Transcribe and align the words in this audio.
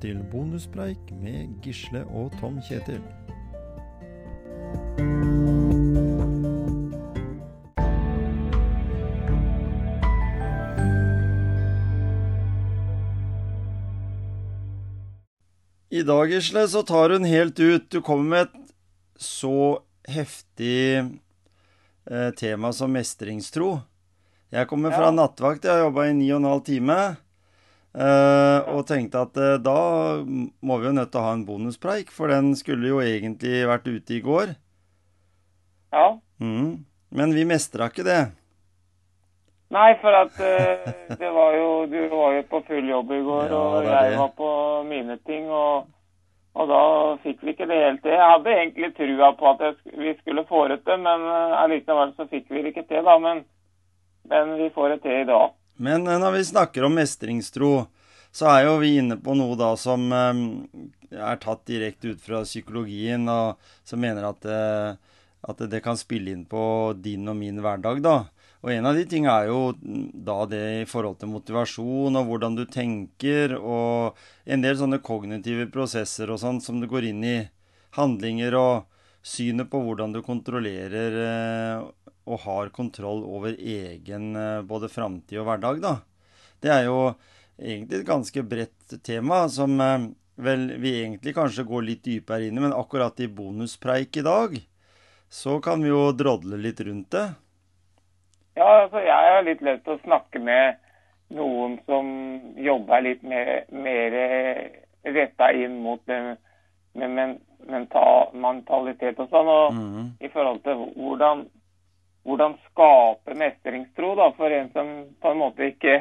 velkommen 0.00 0.22
til 0.24 0.30
bonuspreik 0.30 1.10
med 1.20 1.60
Gisle 1.62 2.04
og 2.08 2.32
Tom 2.40 2.60
Kjetil. 2.60 3.02
I 15.90 16.02
dag, 16.02 16.30
Gisle, 16.30 16.68
så 16.68 16.82
tar 16.86 17.10
hun 17.10 17.24
helt 17.24 17.58
ut. 17.60 17.90
Du 17.90 18.00
kommer 18.00 18.24
med 18.24 18.40
et 18.46 18.74
så 19.20 19.82
heftig 20.08 21.02
eh, 22.10 22.30
tema 22.38 22.70
som 22.72 22.92
mestringstro. 22.94 23.80
Jeg 24.50 24.66
kommer 24.70 24.90
fra 24.90 25.10
Ja. 25.10 25.14
nattvakt, 25.14 25.64
jeg 25.64 25.72
har 25.72 25.90
jobba 25.90 26.08
i 26.08 26.12
ni 26.14 26.30
og 26.32 26.40
en 26.40 26.44
halv 26.50 26.64
time. 26.64 27.16
Eh, 27.94 28.68
og 28.70 28.86
tenkte 28.88 29.22
at 29.26 29.36
uh, 29.40 29.56
da 29.62 29.78
må 30.24 30.78
vi 30.78 30.86
jo 30.90 30.92
nødt 30.96 31.10
til 31.12 31.20
å 31.20 31.24
ha 31.26 31.32
en 31.36 31.46
bonuspreik, 31.48 32.10
for 32.14 32.30
den 32.32 32.52
skulle 32.58 32.88
jo 32.92 33.00
egentlig 33.02 33.64
vært 33.68 33.88
ute 33.90 34.14
i 34.18 34.20
går. 34.24 34.52
Ja. 35.92 36.18
Mm. 36.40 36.84
Men 37.10 37.34
vi 37.34 37.44
mestra 37.44 37.88
ikke 37.90 38.06
det. 38.06 38.20
Nei, 39.70 39.94
for 40.02 40.14
at 40.18 40.34
uh, 40.42 40.90
det 41.18 41.30
var 41.30 41.54
jo 41.54 41.70
Du 41.90 41.98
var 42.10 42.32
jo 42.34 42.42
på 42.50 42.60
full 42.66 42.88
jobb 42.90 43.10
i 43.14 43.22
går, 43.26 43.50
Ja, 43.50 43.58
og 43.58 43.84
jeg 43.86 44.10
det. 44.10 44.18
var 44.18 44.32
på 44.38 44.50
mine 44.88 45.16
ting, 45.26 45.46
og, 45.50 45.86
og 46.54 46.68
da 46.70 46.80
fikk 47.22 47.42
vi 47.46 47.54
ikke 47.54 47.68
det 47.70 47.78
helt 47.78 48.02
til. 48.02 48.14
Jeg 48.16 48.32
hadde 48.34 48.56
egentlig 48.56 48.92
trua 48.98 49.30
på 49.38 49.50
at 49.52 49.62
jeg, 49.66 49.76
vi 49.98 50.14
skulle 50.22 50.46
få 50.48 50.66
det 50.72 50.80
til, 50.86 50.98
men 51.02 51.26
allikevel 51.62 52.14
så 52.16 52.26
fikk 52.30 52.50
vi 52.50 52.62
det 52.64 52.72
ikke 52.74 52.86
til, 52.90 53.06
da. 53.06 53.18
Men, 53.22 53.44
men 54.30 54.56
vi 54.58 54.70
får 54.74 54.96
det 54.96 55.02
til 55.06 55.20
i 55.20 55.28
dag. 55.30 55.54
Men 55.80 56.06
eh, 56.06 56.18
når 56.20 56.32
vi 56.36 56.44
snakker 56.44 56.84
om 56.84 56.98
mestringstro, 56.98 57.86
så 58.30 58.50
er 58.52 58.66
jo 58.66 58.80
vi 58.82 58.96
inne 59.00 59.16
på 59.18 59.34
noe 59.38 59.56
da 59.58 59.72
som 59.80 60.10
eh, 60.12 60.42
er 61.16 61.40
tatt 61.40 61.64
direkte 61.70 62.12
ut 62.12 62.20
fra 62.20 62.42
psykologien, 62.44 63.24
og 63.32 63.56
som 63.86 64.02
mener 64.02 64.28
at, 64.28 64.44
eh, 64.44 65.16
at 65.48 65.64
det 65.72 65.80
kan 65.84 65.98
spille 65.98 66.34
inn 66.36 66.44
på 66.48 66.92
din 67.00 67.24
og 67.32 67.38
min 67.40 67.62
hverdag, 67.64 68.04
da. 68.04 68.18
Og 68.60 68.74
en 68.74 68.90
av 68.90 68.98
de 68.98 69.06
tingene 69.08 69.32
er 69.32 69.48
jo 69.48 69.72
da 70.12 70.42
det 70.44 70.64
i 70.82 70.88
forhold 70.88 71.16
til 71.22 71.30
motivasjon 71.32 72.18
og 72.20 72.28
hvordan 72.28 72.58
du 72.58 72.66
tenker, 72.68 73.56
og 73.56 74.20
en 74.44 74.60
del 74.60 74.76
sånne 74.76 75.00
kognitive 75.00 75.64
prosesser 75.72 76.28
og 76.28 76.42
sånn 76.42 76.60
som 76.60 76.76
du 76.82 76.84
går 76.90 77.08
inn 77.08 77.24
i 77.24 77.38
handlinger 77.96 78.58
og 78.60 78.74
synet 79.24 79.72
på 79.72 79.80
hvordan 79.84 80.12
du 80.12 80.20
kontrollerer 80.24 81.16
og 82.30 82.44
har 82.46 82.72
kontroll 82.74 83.24
over 83.26 83.56
egen 83.58 84.30
eh, 84.38 84.62
både 84.66 84.90
framtid 84.92 85.40
og 85.42 85.48
hverdag, 85.50 85.82
da. 85.82 85.94
Det 86.60 86.72
er 86.72 86.86
jo 86.86 86.98
egentlig 87.58 88.00
et 88.00 88.08
ganske 88.08 88.44
bredt 88.46 88.96
tema 89.06 89.42
som 89.52 89.76
eh, 89.80 90.08
vel 90.40 90.66
vi 90.80 90.96
egentlig 91.02 91.34
kanskje 91.36 91.66
går 91.68 91.86
litt 91.86 92.04
dypere 92.06 92.48
inn 92.48 92.58
i, 92.58 92.64
men 92.64 92.76
akkurat 92.76 93.18
i 93.20 93.28
bonuspreik 93.28 94.16
i 94.16 94.26
dag, 94.26 94.56
så 95.30 95.60
kan 95.64 95.82
vi 95.82 95.92
jo 95.92 96.10
drodle 96.16 96.58
litt 96.60 96.80
rundt 96.86 97.10
det. 97.14 97.26
Ja, 98.58 98.68
altså 98.84 99.02
jeg 99.04 99.34
har 99.34 99.44
litt 99.46 99.60
lyst 99.64 99.84
til 99.86 99.96
å 99.96 100.04
snakke 100.04 100.40
med 100.42 100.80
noen 101.36 101.78
som 101.86 102.08
jobber 102.58 103.04
litt 103.04 103.22
mer, 103.22 103.62
mer 103.70 104.16
retta 105.06 105.52
inn 105.54 105.78
mot 105.84 106.02
det 106.10 106.18
med 106.98 107.38
mental, 107.70 108.32
mentalitet 108.34 109.20
og 109.22 109.30
sånn. 109.30 109.50
Og 109.52 109.76
mm. 109.76 110.06
i 110.26 110.30
forhold 110.32 110.62
til 110.66 110.82
hvordan, 110.96 111.44
hvordan 112.24 112.56
skape 112.68 113.34
mestringstro 113.38 114.14
da, 114.18 114.30
for 114.36 114.52
en 114.52 114.68
som 114.74 114.90
på 115.20 115.32
en 115.32 115.40
måte 115.40 115.70
ikke 115.72 115.96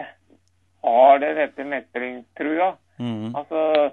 har 0.84 1.20
det 1.20 1.34
rette 1.38 1.66
mestringstrua. 1.68 2.74
Mm. 3.00 3.36
Altså, 3.36 3.92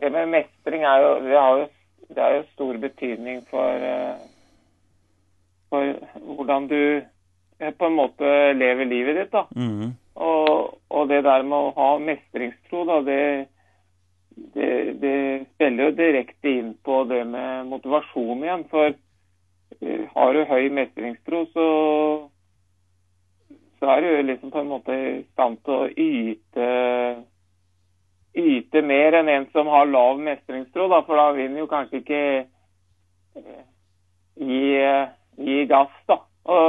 det 0.00 0.12
med 0.12 0.32
mestring 0.32 0.84
er 0.84 1.02
jo, 1.04 1.12
det 1.24 1.36
har 1.36 1.58
jo, 1.58 1.66
det 2.08 2.22
har 2.22 2.38
jo 2.38 2.46
stor 2.54 2.80
betydning 2.80 3.42
for, 3.50 3.84
eh, 3.90 4.16
for 5.70 5.92
hvordan 6.38 6.68
du 6.72 6.80
eh, 7.60 7.72
på 7.72 7.86
en 7.86 7.98
måte 8.00 8.32
lever 8.56 8.88
livet 8.88 9.20
ditt. 9.20 9.32
da. 9.32 9.46
Mm. 9.56 9.96
Og, 10.16 10.78
og 10.88 11.08
det 11.08 11.24
der 11.24 11.44
med 11.44 11.56
å 11.56 11.74
ha 11.76 11.90
mestringstro, 12.00 12.84
da, 12.88 13.00
det, 13.04 13.48
det, 14.54 14.70
det 15.02 15.18
spiller 15.54 15.90
jo 15.90 15.98
direkte 15.98 16.54
inn 16.60 16.72
på 16.84 17.02
det 17.10 17.24
med 17.28 17.68
motivasjon 17.68 18.44
igjen. 18.44 18.64
For 18.72 18.96
har 20.14 20.32
du 20.32 20.44
høy 20.48 20.68
mestringstro, 20.72 21.44
så, 21.52 21.66
så 23.80 23.94
er 23.94 24.04
du 24.04 24.28
liksom 24.28 24.52
på 24.54 24.62
en 24.62 24.70
måte 24.70 24.96
i 24.96 25.16
stand 25.32 25.58
til 25.64 25.74
å 25.74 25.88
yte 25.90 26.68
yte 28.36 28.82
mer 28.84 29.16
enn 29.16 29.30
en 29.32 29.46
som 29.52 29.68
har 29.72 29.88
lav 29.88 30.20
mestringstro, 30.20 30.88
da, 30.92 31.00
for 31.06 31.18
da 31.18 31.30
vil 31.36 31.48
en 31.50 31.60
jo 31.62 31.68
kanskje 31.70 32.02
ikke 32.02 32.22
eh, 33.40 33.62
gi, 34.36 34.62
eh, 34.76 35.14
gi 35.40 35.64
gass, 35.70 35.94
da. 36.10 36.20
Og 36.52 36.66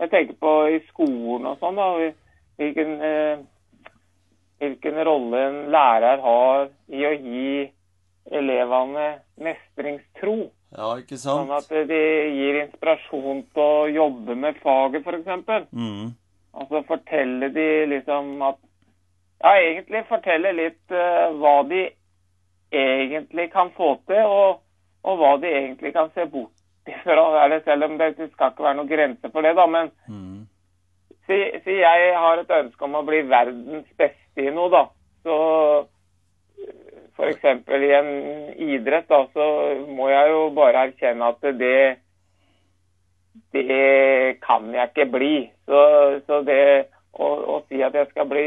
jeg 0.00 0.12
tenker 0.14 0.38
på 0.40 0.54
i 0.72 0.78
skolen 0.88 1.50
og 1.50 1.60
sånn, 1.60 1.80
da. 1.80 2.12
Hvilken, 2.60 2.94
eh, 3.04 3.42
hvilken 4.60 5.02
rolle 5.08 5.44
en 5.48 5.60
lærer 5.74 6.24
har 6.24 6.70
i 6.88 7.04
å 7.08 7.12
gi 7.18 7.52
elevene 8.40 9.10
mestringstro. 9.44 10.38
Ja, 10.70 10.90
ikke 11.00 11.18
sant? 11.18 11.48
Sånn 11.48 11.56
at 11.56 11.88
de 11.90 12.00
gir 12.36 12.60
inspirasjon 12.62 13.42
til 13.54 13.62
å 13.64 13.86
jobbe 13.90 14.36
med 14.38 14.58
faget, 14.62 15.06
f.eks. 15.06 15.70
Mm. 15.74 16.12
Altså 16.60 16.82
fortelle 16.86 17.50
de 17.54 17.68
liksom 17.90 18.36
at 18.46 18.58
Ja, 19.40 19.54
egentlig 19.56 20.02
fortelle 20.08 20.50
litt 20.52 20.92
uh, 20.92 21.32
hva 21.40 21.62
de 21.64 21.86
egentlig 22.70 23.46
kan 23.54 23.70
få 23.72 23.94
til, 24.06 24.20
og, 24.20 24.60
og 25.02 25.16
hva 25.16 25.30
de 25.40 25.48
egentlig 25.48 25.94
kan 25.94 26.10
se 26.14 26.26
bort 26.28 26.52
ifra. 26.86 27.44
Eller 27.44 27.62
selv 27.64 27.88
om 27.88 27.96
det, 27.98 28.12
det 28.18 28.28
skal 28.34 28.52
ikke 28.52 28.66
være 28.66 28.78
noen 28.78 28.90
grense 28.90 29.30
for 29.32 29.46
det, 29.46 29.54
da. 29.56 29.66
Men 29.66 29.88
mm. 30.06 30.36
si, 31.24 31.38
si 31.64 31.78
jeg 31.80 32.12
har 32.20 32.42
et 32.42 32.52
ønske 32.60 32.86
om 32.86 32.98
å 33.00 33.06
bli 33.08 33.22
verdens 33.32 33.88
beste 33.98 34.44
i 34.44 34.52
noe, 34.52 34.68
da. 34.74 34.84
Så 35.24 35.38
f.eks. 37.20 37.44
i 37.76 37.90
en 37.96 38.12
idrett, 38.56 39.08
da, 39.08 39.24
så 39.34 39.48
må 39.88 40.08
jeg 40.10 40.30
jo 40.32 40.46
bare 40.56 40.86
erkjenne 40.88 41.28
at 41.34 41.52
det 41.60 41.80
det 43.52 44.40
kan 44.42 44.74
jeg 44.74 44.90
ikke 44.90 45.06
bli. 45.10 45.34
Så, 45.66 45.82
så 46.26 46.40
det 46.46 46.62
å, 47.12 47.26
å 47.26 47.60
si 47.68 47.82
at 47.82 47.94
jeg 47.94 48.10
skal 48.10 48.28
bli 48.30 48.46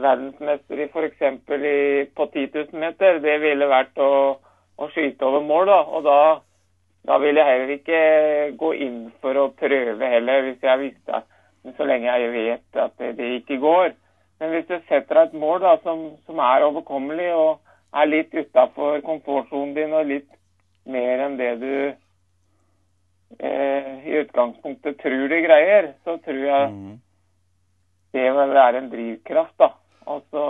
verdensmester 0.00 0.80
i 0.80 0.88
f.eks. 0.88 1.24
på 1.46 2.28
10 2.34 2.46
000 2.54 2.80
meter, 2.84 3.20
det 3.22 3.36
ville 3.42 3.70
vært 3.70 3.98
å, 4.00 4.12
å 4.80 4.88
skyte 4.94 5.26
over 5.26 5.44
mål. 5.46 5.66
da, 5.70 5.80
Og 5.86 6.06
da, 6.06 6.20
da 7.06 7.18
ville 7.22 7.42
jeg 7.42 7.52
heller 7.52 7.74
ikke 7.76 8.02
gå 8.60 8.72
inn 8.86 9.00
for 9.22 9.38
å 9.38 9.50
prøve 9.58 10.14
heller, 10.14 10.48
hvis 10.48 10.62
jeg 10.66 10.84
visste 10.86 11.24
så 11.76 11.84
lenge 11.84 12.08
jeg 12.08 12.30
vet 12.32 12.78
at 12.80 12.94
det, 12.98 13.16
det 13.18 13.34
ikke 13.40 13.60
går. 13.60 13.90
Men 14.40 14.54
hvis 14.54 14.70
du 14.70 14.78
setter 14.88 15.18
deg 15.18 15.26
et 15.26 15.40
mål 15.42 15.60
da, 15.60 15.74
som, 15.84 16.06
som 16.24 16.38
er 16.40 16.64
overkommelig 16.64 17.28
og 17.36 17.58
er 17.90 18.10
litt 18.10 18.34
utafor 18.34 19.00
komfortsonen 19.06 19.74
din 19.74 19.94
og 19.96 20.08
litt 20.08 20.30
mer 20.90 21.24
enn 21.26 21.36
det 21.38 21.52
du 21.60 21.74
eh, 23.38 23.92
i 24.06 24.18
utgangspunktet 24.22 24.98
tror 25.02 25.26
du 25.30 25.38
greier, 25.44 25.92
så 26.04 26.16
tror 26.24 26.42
jeg 26.44 26.70
mm. 26.74 26.94
det 28.16 28.28
vil 28.36 28.54
være 28.56 28.82
en 28.82 28.92
drivkraft. 28.92 29.56
da. 29.60 29.72
Altså 30.10 30.44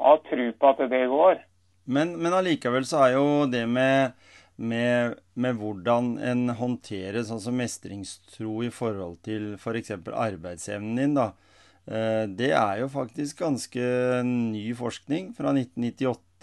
ha 0.00 0.14
tro 0.26 0.46
på 0.58 0.70
at 0.72 0.86
det 0.90 1.04
går. 1.10 1.42
Men, 1.84 2.14
men 2.16 2.32
allikevel 2.34 2.86
så 2.88 3.04
er 3.04 3.16
jo 3.18 3.26
det 3.50 3.66
med, 3.68 4.14
med, 4.56 5.18
med 5.36 5.58
hvordan 5.60 6.14
en 6.24 6.48
håndterer 6.56 7.26
sånn 7.26 7.42
som 7.42 7.58
mestringstro 7.60 8.62
i 8.64 8.72
forhold 8.72 9.20
til 9.26 9.54
f.eks. 9.58 9.92
For 9.98 10.16
arbeidsevnen 10.24 11.02
din, 11.02 11.18
da. 11.18 11.32
Eh, 11.84 12.24
Det 12.32 12.52
er 12.56 12.80
jo 12.80 12.88
faktisk 12.88 13.44
ganske 13.44 13.84
ny 14.24 14.72
forskning 14.78 15.34
fra 15.36 15.52
1998 15.52 16.33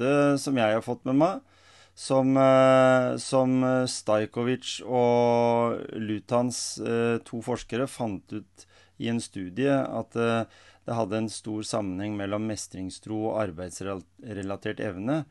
som 0.42 0.58
jeg 0.58 0.78
har 0.78 0.86
fått 0.86 1.06
med 1.10 1.20
meg. 1.22 1.48
Som, 1.94 2.38
eh, 2.40 3.18
som 3.20 3.62
Stajkovic 3.88 4.80
og 4.88 5.82
Lutans, 6.00 6.80
eh, 6.80 7.18
to 7.28 7.42
forskere, 7.44 7.88
fant 7.88 8.32
ut 8.32 8.66
i 9.02 9.10
en 9.12 9.22
studie 9.22 9.74
at 9.74 10.16
eh, 10.16 10.46
det 10.86 10.98
hadde 10.98 11.20
en 11.20 11.30
stor 11.30 11.66
sammenheng 11.68 12.16
mellom 12.18 12.48
mestringstro 12.50 13.20
og 13.32 13.40
arbeidsrelatert 13.44 14.82
evne. 14.82 15.24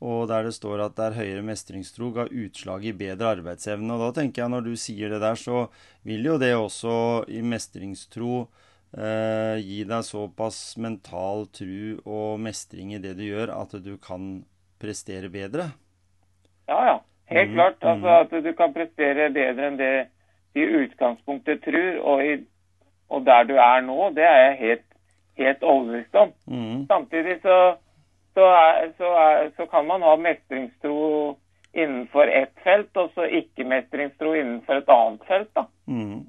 Og 0.00 0.30
der 0.30 0.48
det 0.48 0.54
står 0.56 0.80
at 0.86 0.96
der 0.96 1.14
høyere 1.18 1.44
mestringstro 1.44 2.08
ga 2.16 2.24
utslag 2.26 2.86
i 2.88 2.96
bedre 2.96 3.34
arbeidsevne. 3.36 3.92
Og 3.92 4.00
da 4.00 4.10
tenker 4.16 4.42
jeg 4.42 4.52
når 4.54 4.64
du 4.66 4.72
sier 4.80 5.12
det 5.12 5.20
der, 5.20 5.36
så 5.36 5.66
vil 6.08 6.24
jo 6.24 6.38
det 6.40 6.54
også 6.56 6.94
i 7.28 7.42
mestringstro 7.44 8.46
eh, 8.96 9.58
gi 9.62 9.82
deg 9.88 10.06
såpass 10.06 10.76
mental 10.80 11.46
tru 11.54 12.00
og 12.04 12.40
mestring 12.42 12.94
i 12.94 13.02
det 13.02 13.16
du 13.18 13.24
gjør, 13.26 13.54
at 13.56 13.76
du 13.84 13.96
kan 14.02 14.42
prestere 14.80 15.30
bedre. 15.32 15.70
Ja, 16.70 16.80
ja. 16.86 16.96
Helt 17.30 17.52
mm. 17.52 17.54
klart. 17.54 17.84
Altså 17.86 18.08
At 18.24 18.32
du 18.44 18.52
kan 18.58 18.72
prestere 18.74 19.28
bedre 19.30 19.68
enn 19.68 19.78
det 19.78 19.92
de 20.54 20.64
i 20.64 20.80
utgangspunktet 20.84 21.62
tror. 21.62 22.00
Og, 22.02 22.24
i, 22.26 22.32
og 23.10 23.22
der 23.26 23.46
du 23.46 23.54
er 23.54 23.84
nå, 23.86 24.10
det 24.16 24.26
er 24.26 24.40
jeg 24.48 24.56
helt, 24.64 24.88
helt 25.38 25.62
overbevist 25.62 26.18
om. 26.18 26.32
Mm. 26.50 26.88
Samtidig 26.90 27.38
så, 27.44 27.58
så 27.76 27.90
så, 28.34 28.46
er, 28.46 28.92
så, 28.96 29.04
er, 29.04 29.50
så 29.56 29.66
kan 29.66 29.86
man 29.86 30.02
ha 30.02 30.16
mestringstro 30.16 31.36
innenfor 31.72 32.26
ett 32.26 32.54
felt, 32.64 32.96
og 32.96 33.10
så 33.14 33.26
ikke-mestringstro 33.40 34.34
innenfor 34.34 34.80
et 34.80 34.92
annet 34.94 35.26
felt. 35.28 35.50
da. 35.54 35.66
Mm. 35.86 36.26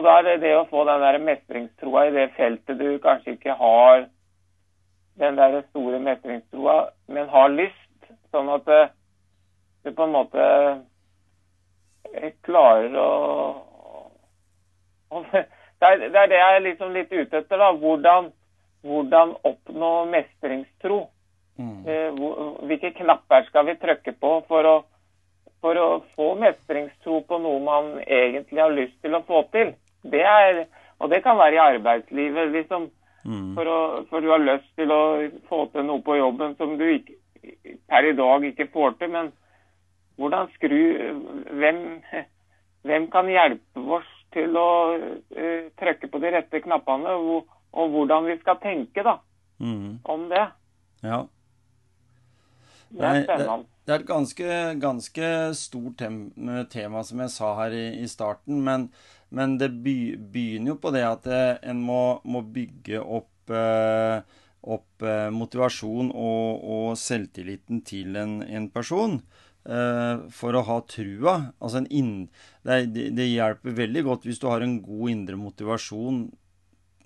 Og 0.00 0.06
da 0.06 0.14
er 0.16 0.22
det 0.24 0.38
det 0.40 0.54
å 0.56 0.64
få 0.70 0.86
den 0.88 1.02
der 1.04 1.18
mestringstroa 1.20 2.06
i 2.08 2.12
det 2.14 2.30
feltet 2.32 2.78
du 2.80 2.94
kanskje 3.04 3.34
ikke 3.34 3.52
har 3.52 4.06
den 5.20 5.36
der 5.36 5.58
store 5.66 5.98
mestringstroa, 6.00 6.76
men 7.12 7.28
har 7.28 7.50
lyst, 7.52 8.06
sånn 8.32 8.48
at 8.48 8.70
eh, 8.72 8.86
du 9.84 9.90
på 9.92 10.06
en 10.06 10.14
måte 10.14 10.46
eh, 12.14 12.30
klarer 12.48 12.96
å, 12.96 13.10
er, 15.20 16.00
det 16.06 16.16
er 16.22 16.32
det 16.32 16.40
jeg 16.40 16.56
er 16.56 16.64
liksom 16.64 16.96
litt 16.96 17.12
ute 17.12 17.42
etter. 17.42 17.60
da, 17.60 17.68
Hvordan, 17.84 18.32
hvordan 18.80 19.36
oppnå 19.52 19.92
mestringstro. 20.14 21.02
Mm. 21.60 21.76
Eh, 21.84 22.24
Hvilke 22.70 22.94
knapper 23.02 23.44
skal 23.50 23.68
vi 23.68 23.76
trykke 23.84 24.16
på 24.16 24.32
for 24.48 24.72
å, 24.72 24.74
for 25.60 25.76
å 25.76 25.92
få 26.16 26.32
mestringstro 26.40 27.20
på 27.28 27.44
noe 27.44 27.60
man 27.68 27.94
egentlig 28.06 28.64
har 28.64 28.72
lyst 28.80 28.96
til 29.04 29.20
å 29.20 29.24
få 29.28 29.44
til? 29.52 29.76
Det 30.02 30.22
er, 30.24 30.64
og 30.98 31.10
det 31.10 31.22
kan 31.24 31.38
være 31.38 31.54
i 31.54 31.64
arbeidslivet, 31.76 32.52
liksom. 32.52 32.88
Mm. 33.24 33.54
For, 33.54 33.68
å, 33.68 33.80
for 34.08 34.24
du 34.24 34.30
har 34.32 34.40
lyst 34.40 34.70
til 34.80 34.92
å 34.94 35.00
få 35.50 35.66
til 35.74 35.84
noe 35.84 36.00
på 36.04 36.16
jobben 36.16 36.54
som 36.56 36.78
du 36.80 36.86
ikke, 36.88 37.18
per 37.90 38.08
i 38.08 38.14
dag 38.16 38.46
ikke 38.48 38.70
får 38.72 38.96
til. 39.00 39.10
Men 39.12 39.32
hvordan 40.20 40.48
skru 40.54 40.78
Hvem, 41.60 41.82
hvem 42.88 43.10
kan 43.12 43.28
hjelpe 43.28 43.84
oss 43.98 44.08
til 44.32 44.56
å 44.56 44.70
uh, 44.96 45.68
trykke 45.80 46.08
på 46.08 46.22
de 46.22 46.32
rette 46.32 46.62
knappene? 46.64 47.12
Og, 47.12 47.50
og 47.76 47.92
hvordan 47.92 48.24
vi 48.30 48.38
skal 48.40 48.60
tenke 48.62 49.04
da, 49.04 49.18
Mm. 49.60 49.98
om 50.08 50.22
det. 50.30 50.46
Ja. 51.04 51.18
Det 52.88 53.04
er 53.04 53.22
spennende. 53.22 53.66
Det 53.86 53.92
er 53.94 53.98
et 54.00 54.06
ganske, 54.08 54.56
ganske 54.80 55.28
stort 55.54 56.00
tema, 56.70 57.02
som 57.04 57.20
jeg 57.20 57.32
sa 57.34 57.50
her 57.58 57.74
i, 57.76 57.86
i 58.00 58.08
starten. 58.08 58.62
Men, 58.64 58.88
men 59.30 59.56
det 59.60 59.70
begynner 59.82 60.74
jo 60.74 60.78
på 60.82 60.92
det 60.94 61.04
at 61.06 61.26
eh, 61.30 61.56
en 61.70 61.82
må, 61.86 62.20
må 62.24 62.42
bygge 62.42 63.00
opp, 63.02 63.52
eh, 63.54 64.22
opp 64.60 65.06
eh, 65.06 65.28
motivasjon 65.34 66.10
og, 66.10 66.64
og 66.76 66.88
selvtilliten 66.98 67.84
til 67.86 68.18
en, 68.18 68.40
en 68.42 68.66
person. 68.74 69.20
eh, 69.68 70.22
for 70.32 70.56
å 70.56 70.64
ha 70.66 70.78
trua. 70.88 71.36
Altså 71.60 71.82
en 71.82 71.90
inn, 71.92 72.14
det, 72.66 72.82
det, 73.16 73.28
hjelper 73.30 73.76
veldig 73.76 74.06
godt 74.06 74.26
hvis 74.28 74.40
du 74.40 74.48
har 74.50 74.64
en 74.64 74.78
god 74.84 75.12
indre 75.12 75.38
motivasjon 75.40 76.24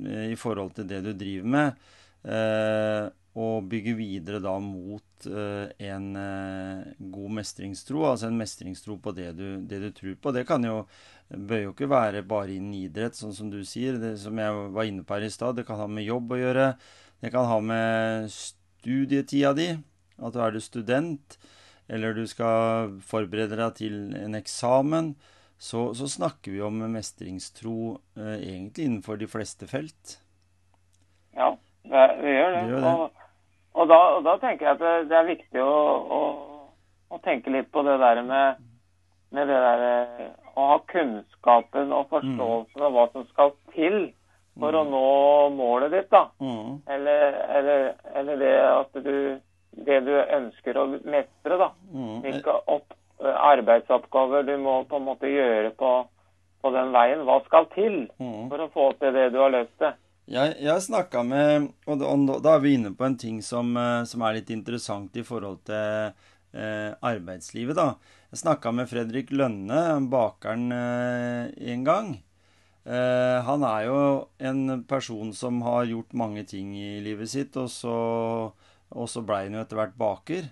eh, 0.04 0.30
i 0.32 0.38
forhold 0.38 0.74
til 0.78 0.88
det 0.90 1.02
du 1.06 1.12
driver 1.12 1.52
med. 1.56 1.84
Eh, 2.24 3.04
og 3.34 3.66
bygge 3.66 3.96
videre 3.98 4.38
da 4.38 4.52
mot 4.62 5.24
en 5.26 6.04
god 6.14 7.32
mestringstro, 7.34 8.04
altså 8.06 8.28
en 8.28 8.36
mestringstro 8.38 8.94
på 9.02 9.10
det 9.16 9.32
du, 9.34 9.56
det 9.58 9.80
du 9.82 9.88
tror 9.96 10.14
på. 10.22 10.32
Det 10.36 10.44
kan 10.46 10.62
jo 10.62 10.84
bør 11.28 11.62
jo 11.62 11.72
ikke 11.72 11.90
være 11.90 12.22
bare 12.28 12.56
innen 12.56 12.74
idrett, 12.76 13.16
sånn 13.16 13.34
som 13.36 13.50
du 13.52 13.62
sier. 13.66 13.98
Det 14.00 14.14
som 14.22 14.38
jeg 14.38 14.68
var 14.76 14.88
inne 14.88 15.04
på 15.06 15.16
her 15.16 15.26
i 15.26 15.32
stad, 15.32 15.56
det 15.58 15.66
kan 15.68 15.80
ha 15.80 15.88
med 15.90 16.06
jobb 16.06 16.34
å 16.34 16.40
gjøre. 16.40 16.66
Det 17.24 17.32
kan 17.32 17.48
ha 17.48 17.60
med 17.64 18.30
studietida 18.32 19.54
di, 19.56 19.70
at 20.20 20.34
du 20.34 20.40
er 20.44 20.54
du 20.54 20.60
student, 20.60 21.38
eller 21.88 22.16
du 22.16 22.26
skal 22.28 22.92
forberede 23.04 23.56
deg 23.60 23.78
til 23.80 23.96
en 24.18 24.36
eksamen. 24.38 25.14
Så, 25.56 25.94
så 25.96 26.08
snakker 26.10 26.52
vi 26.52 26.60
om 26.66 26.82
mestringstro 26.92 27.96
eh, 28.18 28.36
egentlig 28.42 28.88
innenfor 28.88 29.16
de 29.16 29.28
fleste 29.30 29.68
felt. 29.70 30.18
Ja, 31.36 31.54
det, 31.86 32.02
det 32.20 32.34
gjør 32.34 32.50
det. 32.52 32.60
Det 32.60 32.72
gjør 32.74 32.84
det. 32.84 32.92
Og, 32.92 33.22
og, 33.74 33.88
da, 33.88 34.00
og 34.18 34.26
da 34.26 34.34
tenker 34.42 34.66
jeg 34.66 34.76
at 34.76 34.82
det, 34.82 34.94
det 35.12 35.18
er 35.18 35.30
viktig 35.30 35.62
å, 35.64 35.78
å, 36.18 36.20
å 37.14 37.20
tenke 37.24 37.54
litt 37.54 37.70
på 37.72 37.84
det 37.86 37.96
der 38.02 38.20
med, 38.26 38.60
med 39.34 39.50
det 39.50 39.62
der 39.66 39.86
eh, 39.88 40.28
å 40.54 40.68
ha 40.72 40.76
kunnskapen 40.90 41.94
og 41.94 42.12
forståelsen 42.12 42.86
av 42.86 42.94
hva 42.94 43.08
som 43.12 43.26
skal 43.32 43.56
til 43.74 44.12
for 44.54 44.76
å 44.78 44.84
nå 44.86 45.08
målet 45.56 45.90
ditt, 45.90 46.12
da. 46.14 46.28
Mm. 46.38 46.78
Eller, 46.94 47.40
eller, 47.58 47.88
eller 48.14 48.38
det 48.38 48.54
at 48.68 49.02
du 49.02 49.16
det 49.74 50.00
du 50.06 50.12
ønsker 50.14 50.78
å 50.78 50.86
mestre, 51.02 51.58
da. 51.58 51.70
Mm. 51.92 52.20
Hvilke 52.24 52.54
opp, 52.70 52.94
eh, 53.22 53.38
arbeidsoppgaver 53.50 54.46
du 54.46 54.56
må 54.62 54.82
på 54.88 55.00
en 55.00 55.08
måte 55.08 55.30
gjøre 55.30 55.74
på, 55.78 55.92
på 56.62 56.72
den 56.74 56.94
veien. 56.94 57.24
Hva 57.26 57.40
skal 57.48 57.68
til 57.74 58.08
Mm. 58.18 58.48
for 58.48 58.58
å 58.58 58.70
få 58.70 58.92
til 59.00 59.12
det 59.12 59.32
du 59.32 59.38
har 59.42 59.50
lyst 59.50 59.74
til? 59.78 59.94
Jeg, 60.26 60.56
jeg 60.62 60.80
snakka 60.80 61.22
med 61.22 61.68
Og 61.86 61.98
da, 62.00 62.06
og 62.08 62.42
da 62.42 62.54
er 62.54 62.60
vi 62.60 62.74
inne 62.78 62.94
på 62.96 63.04
en 63.04 63.16
ting 63.16 63.42
som, 63.42 63.76
eh, 63.76 64.04
som 64.04 64.22
er 64.22 64.38
litt 64.38 64.50
interessant 64.50 65.16
i 65.16 65.22
forhold 65.22 65.64
til 65.64 66.14
eh, 66.54 66.94
arbeidslivet, 67.02 67.76
da. 67.76 67.94
Jeg 68.34 68.40
snakka 68.40 68.72
med 68.74 68.88
Fredrik 68.90 69.28
Lønne, 69.30 69.80
bakeren, 70.10 70.72
eh, 70.74 71.52
en 71.70 71.84
gang. 71.86 72.08
Eh, 72.84 73.38
han 73.46 73.62
er 73.62 73.84
jo 73.86 73.98
en 74.40 74.82
person 74.90 75.30
som 75.32 75.60
har 75.62 75.84
gjort 75.86 76.12
mange 76.12 76.42
ting 76.42 76.72
i 76.74 76.98
livet 76.98 77.30
sitt, 77.30 77.56
og 77.56 77.70
så, 77.70 78.50
og 78.90 79.06
så 79.06 79.22
blei 79.22 79.44
han 79.44 79.54
jo 79.54 79.60
etter 79.62 79.78
hvert 79.78 79.94
baker. 79.94 80.50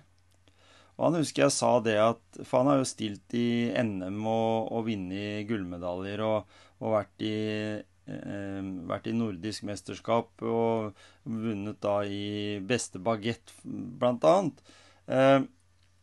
Og 0.95 1.09
han 1.09 1.19
husker 1.19 1.43
jeg 1.43 1.55
sa 1.57 1.73
det 1.83 1.97
at 1.99 2.39
For 2.45 2.61
han 2.61 2.71
har 2.71 2.79
jo 2.79 2.87
stilt 2.87 3.35
i 3.35 3.67
NM 3.75 4.23
og, 4.31 4.71
og 4.71 4.87
vunnet 4.87 5.43
gullmedaljer 5.49 6.23
og, 6.23 6.47
og 6.79 6.95
vært 6.95 7.27
i 7.27 7.35
eh, 7.83 8.63
vært 8.93 9.11
i 9.11 9.17
nordisk 9.17 9.67
mesterskap 9.67 10.47
og 10.47 10.95
vunnet 11.27 11.83
da 11.83 11.99
i 12.07 12.63
beste 12.63 13.03
bagett, 13.03 13.57
blant 13.65 14.23
annet. 14.23 14.63
Eh, 15.11 15.41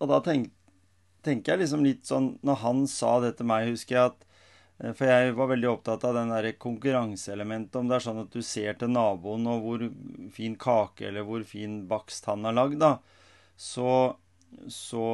og 0.00 0.08
da 0.12 0.20
tenk, 0.28 0.52
tenker 1.26 1.54
jeg 1.54 1.64
liksom 1.64 1.84
litt 1.86 2.08
sånn 2.08 2.32
Når 2.46 2.60
han 2.64 2.82
sa 2.90 3.18
det 3.24 3.36
til 3.38 3.48
meg, 3.50 3.70
husker 3.72 3.96
jeg 3.96 4.12
at 4.12 4.24
eh, 4.80 4.94
For 4.96 5.10
jeg 5.10 5.36
var 5.38 5.52
veldig 5.52 5.70
opptatt 5.72 6.06
av 6.08 6.16
den 6.18 6.32
der 6.34 6.50
konkurranseelementet. 6.60 7.78
Om 7.80 7.90
det 7.90 7.98
er 7.98 8.06
sånn 8.06 8.22
at 8.24 8.34
du 8.34 8.42
ser 8.46 8.80
til 8.80 8.92
naboen 8.94 9.48
og 9.50 9.66
hvor 9.66 9.86
fin 10.34 10.56
kake 10.60 11.10
eller 11.10 11.26
hvor 11.28 11.46
fin 11.48 11.82
bakst 11.90 12.28
han 12.30 12.46
har 12.48 12.56
lagd, 12.56 12.80
da, 12.82 12.96
så, 13.60 14.16
så 14.72 15.06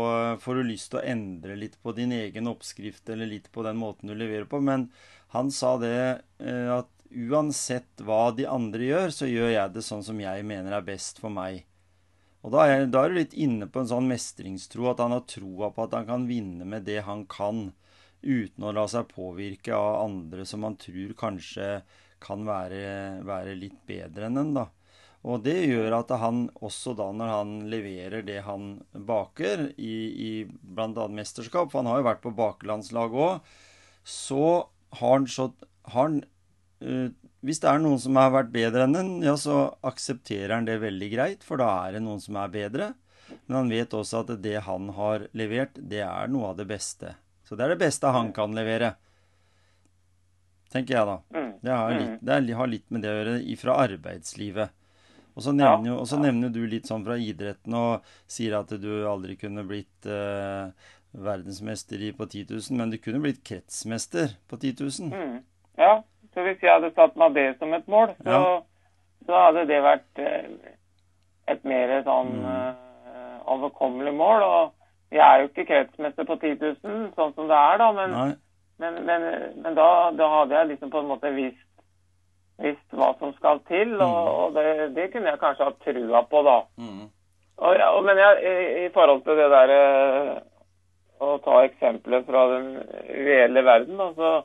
får 0.43 0.61
du 0.61 0.71
lyst 0.71 0.93
til 0.93 1.03
å 1.03 1.07
endre 1.15 1.59
litt 1.59 1.79
på 1.83 1.95
din 1.97 2.15
egen 2.15 2.51
oppskrift 2.51 3.11
eller 3.11 3.31
litt 3.31 3.51
på 3.55 3.65
den 3.67 3.81
måten 3.81 4.13
du 4.13 4.15
leverer 4.15 4.47
på. 4.51 4.63
Men 4.63 4.91
han 5.35 5.51
sa 5.55 5.77
det 5.83 5.97
eh, 6.39 6.71
at 6.71 6.93
uansett 7.11 8.03
hva 8.05 8.31
de 8.35 8.47
andre 8.51 8.91
gjør, 8.91 9.15
så 9.15 9.29
gjør 9.31 9.51
jeg 9.53 9.75
det 9.75 9.85
sånn 9.87 10.05
som 10.05 10.21
jeg 10.21 10.45
mener 10.47 10.77
er 10.77 10.87
best 10.87 11.21
for 11.23 11.33
meg. 11.33 11.65
Og 12.47 12.53
da 12.55 12.63
er, 12.71 12.85
da 12.87 13.03
er 13.03 13.11
du 13.11 13.19
litt 13.19 13.35
inne 13.35 13.67
på 13.67 13.83
en 13.83 13.91
sånn 13.91 14.07
mestringstro, 14.07 14.87
at 14.93 15.01
han 15.03 15.17
har 15.17 15.25
troa 15.27 15.73
på 15.75 15.83
at 15.83 15.97
han 15.99 16.07
kan 16.07 16.29
vinne 16.29 16.67
med 16.69 16.87
det 16.87 17.01
han 17.03 17.25
kan, 17.27 17.73
uten 18.23 18.67
å 18.67 18.75
la 18.75 18.87
seg 18.91 19.11
påvirke 19.11 19.75
av 19.75 20.05
andre 20.05 20.47
som 20.47 20.63
han 20.67 20.79
tror 20.79 21.17
kanskje 21.19 21.81
kan 22.23 22.47
være, 22.47 23.25
være 23.27 23.57
litt 23.59 23.81
bedre 23.89 24.31
enn 24.31 24.39
en, 24.41 24.55
da. 24.61 24.69
Og 25.27 25.43
det 25.43 25.57
gjør 25.67 25.97
at 25.99 26.13
han 26.23 26.45
også 26.63 26.95
da, 26.95 27.09
når 27.11 27.33
han 27.33 27.53
leverer 27.71 28.23
det 28.23 28.39
han 28.47 28.77
baker 28.95 29.73
i, 29.75 29.95
i 30.29 30.31
bl.a. 30.47 31.09
mesterskap, 31.11 31.73
for 31.73 31.83
han 31.83 31.91
har 31.91 31.99
jo 31.99 32.09
vært 32.13 32.23
på 32.23 32.35
bakelandslag 32.39 33.17
òg, 33.27 33.55
så 34.07 34.45
har 35.01 35.17
han 35.17 35.27
så 35.27 35.51
har 35.91 36.07
han, 36.07 36.21
eh, 36.79 37.11
Hvis 37.47 37.61
det 37.63 37.71
er 37.71 37.79
noen 37.83 38.01
som 38.03 38.17
har 38.19 38.33
vært 38.35 38.51
bedre 38.55 38.85
enn 38.89 38.97
en, 38.99 39.11
ja, 39.23 39.37
så 39.39 39.61
aksepterer 39.87 40.57
han 40.57 40.67
det 40.67 40.81
veldig 40.83 41.11
greit, 41.13 41.45
for 41.47 41.61
da 41.63 41.69
er 41.87 41.97
det 41.97 42.03
noen 42.03 42.19
som 42.23 42.39
er 42.43 42.51
bedre. 42.51 42.89
Men 43.47 43.57
han 43.61 43.71
vet 43.71 43.95
også 43.95 44.25
at 44.25 44.33
det 44.43 44.57
han 44.67 44.89
har 44.97 45.29
levert, 45.39 45.79
det 45.79 46.03
er 46.03 46.31
noe 46.33 46.51
av 46.53 46.57
det 46.59 46.67
beste. 46.71 47.15
Så 47.47 47.55
det 47.59 47.67
er 47.67 47.75
det 47.77 47.83
beste 47.85 48.11
han 48.15 48.33
kan 48.35 48.55
levere. 48.55 48.97
Tenker 50.73 50.97
jeg, 50.97 51.07
da. 51.07 51.17
Mm. 51.35 51.53
Det 51.63 51.71
har 51.79 51.95
litt, 51.95 52.17
det 52.27 52.35
er- 52.35 52.55
har 52.59 52.67
litt 52.67 52.91
med 52.91 53.03
det 53.03 53.11
å 53.11 53.21
gjøre 53.23 53.57
fra 53.59 53.77
arbeidslivet. 53.87 54.71
Og 55.37 55.43
så 55.43 55.53
nevner, 55.55 55.87
jo, 55.91 55.97
og 56.01 56.07
så 56.09 56.19
nevner 56.19 56.51
du 56.53 56.67
litt 56.67 56.87
sånn 56.89 57.05
fra 57.05 57.15
idretten 57.21 57.75
og 57.77 58.03
sier 58.27 58.59
at 58.59 58.69
du 58.81 59.05
aldri 59.07 59.37
kunne 59.37 59.67
blitt 59.69 60.07
eh, 60.07 60.71
verdensmester 61.13 61.99
på 62.17 62.27
10 62.29 62.47
000, 62.51 62.77
men 62.79 62.91
du 62.91 62.97
kunne 62.99 63.21
blitt 63.21 63.43
kretsmester 63.45 64.35
på 64.49 64.57
10 64.59 64.75
000. 64.81 65.13
Mm. 65.13 65.43
Ja, 65.77 66.03
så 66.37 66.43
hvis 66.45 66.61
jeg 66.63 66.69
hadde 66.75 66.91
satt 66.95 67.15
meg 67.17 67.33
det 67.35 67.47
som 67.59 67.73
et 67.73 67.87
mål, 67.89 68.11
så, 68.21 68.31
Ja. 68.31 68.63
så 69.27 69.39
hadde 69.47 69.63
det 69.71 69.79
vært 69.83 70.21
eh, 70.21 70.49
et 71.49 71.65
mer 71.65 72.03
sånn 72.05 72.35
Mm. 72.37 72.45
eh, 72.53 73.39
overkommelig 73.47 74.13
mål. 74.15 74.43
Og 74.43 74.73
jeg 75.11 75.23
er 75.25 75.41
jo 75.41 75.49
ikke 75.49 75.65
kretsmester 75.71 76.25
på 76.29 76.37
10 76.43 76.59
000, 76.85 77.13
sånn 77.17 77.33
som 77.35 77.49
det 77.49 77.57
er, 77.57 77.79
da. 77.79 77.91
Men, 77.93 78.37
men, 78.79 78.99
men, 79.07 79.23
men 79.63 79.75
da, 79.75 80.11
da 80.13 80.29
hadde 80.29 80.55
jeg 80.59 80.69
liksom 80.75 80.91
på 80.93 80.99
en 81.01 81.09
måte 81.09 81.31
visst, 81.35 81.63
visst 82.59 82.93
hva 82.93 83.15
som 83.19 83.33
skal 83.39 83.61
til, 83.69 83.95
og, 83.95 84.27
Mm. 84.27 84.35
og 84.45 84.55
det, 84.55 84.95
det 84.95 85.13
kunne 85.13 85.31
jeg 85.33 85.39
kanskje 85.41 85.65
ha 85.65 85.73
trua 85.85 86.23
på, 86.29 86.43
da. 86.45 86.59
Mm. 86.79 87.09
Og, 87.59 87.77
og- 87.97 88.05
men 88.05 88.17
jeg, 88.19 88.43
i, 88.45 88.85
i 88.85 88.89
forhold 88.93 89.23
til 89.25 89.37
det 89.37 89.49
der 89.51 89.71
eh, 89.71 90.41
å 91.21 91.39
ta 91.41 91.63
eksempler 91.65 92.25
fra 92.27 92.43
den 92.53 92.67
reelle 93.09 93.63
verden, 93.65 93.97
altså 94.01 94.43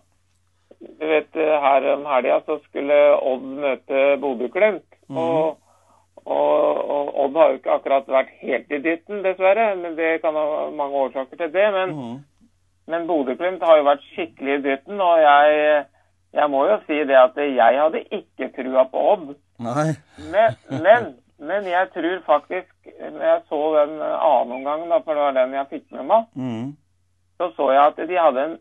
Du 0.81 1.07
vet, 1.07 1.35
eh, 1.35 1.57
her 1.61 1.85
om 1.93 2.05
helga 2.09 2.39
så 2.45 2.57
skulle 2.65 2.97
Odd 3.15 3.43
møte 3.61 4.05
Bodø-Glimt. 4.21 4.87
Mm. 5.09 5.17
Og, 5.17 5.57
Og, 6.25 6.89
og 6.95 7.07
Odd 7.23 7.37
har 7.37 7.47
jo 7.49 7.57
ikke 7.57 7.75
akkurat 7.75 8.09
vært 8.13 8.33
helt 8.41 8.69
i 8.69 8.77
dytten, 8.81 9.23
dessverre. 9.25 9.75
men 9.75 9.95
Det 9.97 10.21
kan 10.21 10.35
ha 10.37 10.69
mange 10.69 10.99
årsaker 11.05 11.37
til 11.37 11.53
det. 11.53 11.67
Men, 11.73 11.95
mm. 11.95 12.17
men 12.93 13.07
Bodø-Glimt 13.07 13.63
har 13.65 13.77
jo 13.77 13.87
vært 13.87 14.05
skikkelig 14.11 14.57
i 14.57 14.61
dytten. 14.67 15.01
Og 15.01 15.21
jeg, 15.21 15.85
jeg 16.33 16.49
må 16.53 16.65
jo 16.69 16.77
si 16.85 16.99
det 17.09 17.17
at 17.17 17.37
jeg 17.41 17.81
hadde 17.81 18.03
ikke 18.19 18.51
trua 18.57 18.85
på 18.91 19.07
Odd. 19.13 19.33
Men, 20.31 20.57
men, 20.85 21.09
men 21.41 21.65
jeg 21.69 21.89
tror 21.93 22.21
faktisk, 22.25 22.69
når 23.01 23.25
jeg 23.25 23.41
så 23.49 23.61
den 23.79 23.97
annen 24.01 24.55
omgang, 24.59 24.85
for 25.03 25.13
det 25.13 25.25
var 25.25 25.37
den 25.37 25.57
jeg 25.57 25.69
fikk 25.73 25.87
med 25.97 26.09
meg, 26.13 26.27
mm. 26.35 26.67
så 27.37 27.49
så 27.55 27.71
jeg 27.71 27.83
at 27.87 28.09
de 28.09 28.17
hadde 28.25 28.45
en, 28.45 28.59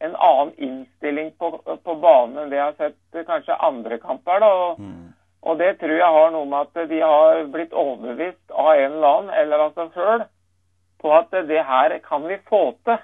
en 0.00 0.16
annen 0.16 0.52
innstilling 0.56 1.32
på, 1.38 1.50
på 1.84 1.94
banen 2.02 2.38
enn 2.44 2.50
det 2.52 2.58
jeg 2.58 2.66
har 2.66 2.76
sett 2.78 3.26
kanskje 3.26 3.56
andre 3.68 3.98
kamper. 3.98 4.40
da, 4.40 4.50
og 4.64 4.80
mm. 4.80 5.06
og 5.42 5.58
det 5.58 5.78
tror 5.80 5.94
jeg 5.96 6.14
har 6.16 6.30
noe 6.34 6.46
med 6.50 6.66
at 6.66 6.88
de 6.90 7.00
har 7.00 7.44
blitt 7.52 7.72
overbevist 7.72 8.50
av 8.50 8.72
en 8.74 8.92
eller 8.92 9.08
annen, 9.08 9.34
eller 9.42 9.64
av 9.66 9.74
seg 9.74 9.94
sjøl, 9.94 10.24
på 10.98 11.12
at 11.14 11.30
det 11.48 11.62
her 11.64 11.98
kan 12.02 12.26
vi 12.26 12.38
få 12.50 12.62
til. 12.84 12.98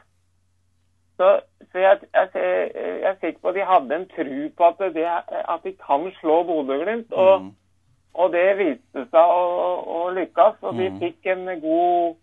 Så, 1.16 1.28
så 1.70 1.78
jeg, 1.78 2.00
jeg, 2.10 2.30
jeg 2.34 3.04
er 3.06 3.18
sikker 3.20 3.38
på 3.40 3.52
at 3.52 3.54
de 3.54 3.66
hadde 3.68 3.94
en 3.94 4.08
tru 4.10 4.48
på 4.58 4.66
at, 4.66 4.82
det, 4.96 5.04
at 5.06 5.62
de 5.62 5.72
kan 5.78 6.08
slå 6.18 6.40
Bodø-Glimt. 6.48 7.12
Og, 7.14 7.44
mm. 7.44 7.52
og 8.18 8.32
det 8.34 8.46
viste 8.58 9.04
seg 9.12 9.34
å, 9.38 9.44
å 9.94 10.00
lykkes. 10.16 10.58
Og 10.66 10.74
de 10.74 10.90
Mhm. 10.90 10.98
fikk 11.04 11.26
en 11.34 11.46
god 11.62 12.16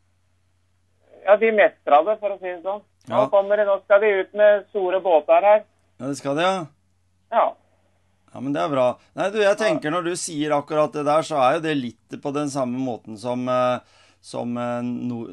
Ja, 1.21 1.35
de 1.37 1.51
mestra 1.53 2.01
det, 2.03 2.17
for 2.19 2.33
å 2.33 2.39
si 2.39 2.49
det 2.49 2.63
sånn. 2.65 2.81
Nå, 3.09 3.15
Ja. 3.15 3.29
kommer 3.33 3.57
det, 3.57 3.65
nå 3.65 3.79
skal 3.83 4.01
de 4.01 4.11
ut 4.21 4.33
med 4.37 4.65
store 4.69 4.99
båter 5.01 5.41
her. 5.41 5.63
Ja, 5.99 6.07
det 6.07 6.17
skal 6.19 6.35
det, 6.37 6.43
ja. 6.45 6.65
Ja. 7.31 7.47
Ja, 8.33 8.39
men 8.39 8.53
det 8.53 8.61
er 8.61 8.69
bra. 8.71 8.85
Nei, 9.17 9.29
du, 9.33 9.39
jeg 9.41 9.57
tenker 9.59 9.91
når 9.91 10.05
du 10.07 10.13
sier 10.15 10.53
akkurat 10.55 10.93
det 10.95 11.03
der, 11.07 11.21
så 11.25 11.35
er 11.43 11.57
jo 11.57 11.63
det 11.65 11.73
litt 11.77 12.21
på 12.23 12.31
den 12.35 12.47
samme 12.53 12.79
måten 12.79 13.17
som, 13.19 13.43
eh, 13.49 13.79
som 14.23 14.55
eh, 14.57 14.79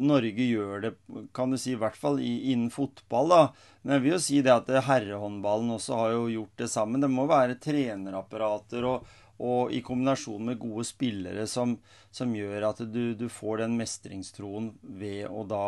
Norge 0.01 0.43
gjør 0.49 0.81
det, 0.83 0.95
kan 1.37 1.51
du 1.53 1.59
si, 1.61 1.73
i 1.77 1.79
hvert 1.79 1.97
fall 1.97 2.19
innen 2.25 2.71
fotball, 2.75 3.29
da. 3.31 3.43
Men 3.85 3.95
jeg 3.99 4.03
vil 4.03 4.13
jo 4.17 4.19
si 4.25 4.41
det 4.43 4.51
at 4.57 4.69
eh, 4.73 4.83
herrehåndballen 4.89 5.71
også 5.77 5.95
har 6.01 6.17
jo 6.17 6.25
gjort 6.33 6.57
det 6.65 6.71
sammen. 6.73 7.01
Det 7.05 7.11
må 7.13 7.29
være 7.31 7.55
trenerapparater 7.63 8.85
og, 8.89 9.07
og 9.39 9.73
i 9.75 9.79
kombinasjon 9.87 10.49
med 10.49 10.59
gode 10.59 10.85
spillere 10.89 11.45
som, 11.47 11.77
som 12.11 12.33
gjør 12.35 12.65
at 12.73 12.81
du, 12.91 13.15
du 13.15 13.29
får 13.31 13.63
den 13.63 13.77
mestringstroen 13.79 14.73
ved 14.99 15.29
å 15.31 15.45
da 15.47 15.67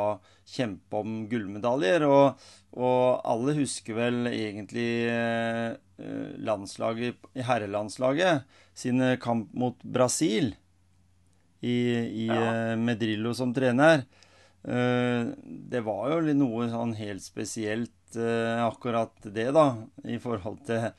kjempe 0.51 1.03
om 1.05 1.21
gullmedaljer. 1.31 2.07
Og, 2.09 2.41
og 2.75 3.05
alle 3.31 3.55
husker 3.61 3.99
vel 3.99 4.27
egentlig 4.33 4.89
eh, 5.11 5.69
eh, 6.03 6.33
landslaget, 6.43 7.31
herrelandslaget 7.47 8.59
sine 8.75 9.15
kamp 9.23 9.55
mot 9.55 9.79
Brasil 9.87 10.53
i, 11.61 11.79
i, 12.25 12.27
Ja. 12.27 12.75
Medrillo 12.77 13.37
som 13.39 13.55
trener. 13.55 14.03
Eh, 14.67 15.31
det 15.71 15.87
var 15.87 16.11
jo 16.11 16.35
noe 16.35 16.67
sånn 16.73 16.99
helt 16.99 17.23
spesielt 17.25 18.19
eh, 18.19 18.59
akkurat 18.67 19.15
det, 19.25 19.53
da, 19.57 19.71
i 20.11 20.19
forhold 20.19 20.65
til 20.67 20.91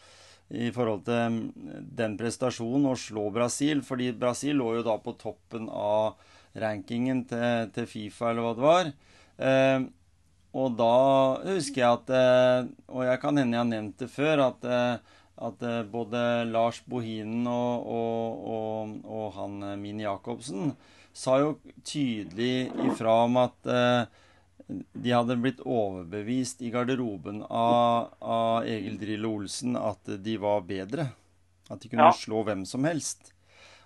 i 0.52 0.70
forhold 0.76 1.06
til 1.08 1.38
mm, 1.38 1.88
den 1.98 2.18
prestasjonen 2.20 2.92
å 2.92 2.98
slå 3.00 3.30
Brasil. 3.34 3.84
Fordi 3.86 4.12
Brasil 4.18 4.60
lå 4.60 4.76
jo 4.80 4.86
da 4.88 4.98
på 5.02 5.16
toppen 5.20 5.70
av 5.72 6.20
rankingen 6.62 7.24
til, 7.30 7.72
til 7.76 7.88
Fifa, 7.88 8.32
eller 8.32 8.46
hva 8.46 8.54
det 8.58 8.66
var. 8.66 8.94
Eh, 9.42 9.90
og 10.52 10.74
da 10.76 10.96
husker 11.48 11.80
jeg 11.80 11.96
at 11.96 12.10
eh, 12.12 12.66
Og 12.92 13.06
jeg 13.08 13.20
kan 13.22 13.38
hende 13.40 13.56
jeg 13.56 13.62
har 13.62 13.70
nevnt 13.70 14.02
det 14.02 14.10
før, 14.12 14.42
at, 14.50 14.66
eh, 14.68 15.20
at 15.48 15.64
eh, 15.64 15.84
både 15.88 16.24
Lars 16.52 16.82
Bohinen 16.84 17.48
og, 17.48 17.88
og, 17.88 18.42
og, 18.56 18.98
og 19.08 19.30
han 19.38 19.62
eh, 19.70 19.78
Mini 19.80 20.04
Jacobsen 20.04 20.74
sa 21.14 21.38
jo 21.42 21.56
tydelig 21.88 22.72
ifra 22.88 23.22
om 23.26 23.40
at 23.42 23.72
eh, 23.72 24.20
de 24.94 25.12
hadde 25.12 25.36
blitt 25.42 25.60
overbevist 25.66 26.62
i 26.64 26.72
garderoben 26.74 27.42
av, 27.50 28.14
av 28.22 28.68
Egil 28.70 28.98
Drillo 29.02 29.36
Olsen 29.40 29.76
at 29.80 30.10
de 30.24 30.38
var 30.42 30.64
bedre. 30.68 31.10
At 31.72 31.82
de 31.84 31.90
kunne 31.92 32.10
Ja. 32.10 32.16
slå 32.16 32.44
hvem 32.48 32.66
som 32.68 32.84
helst. 32.88 33.34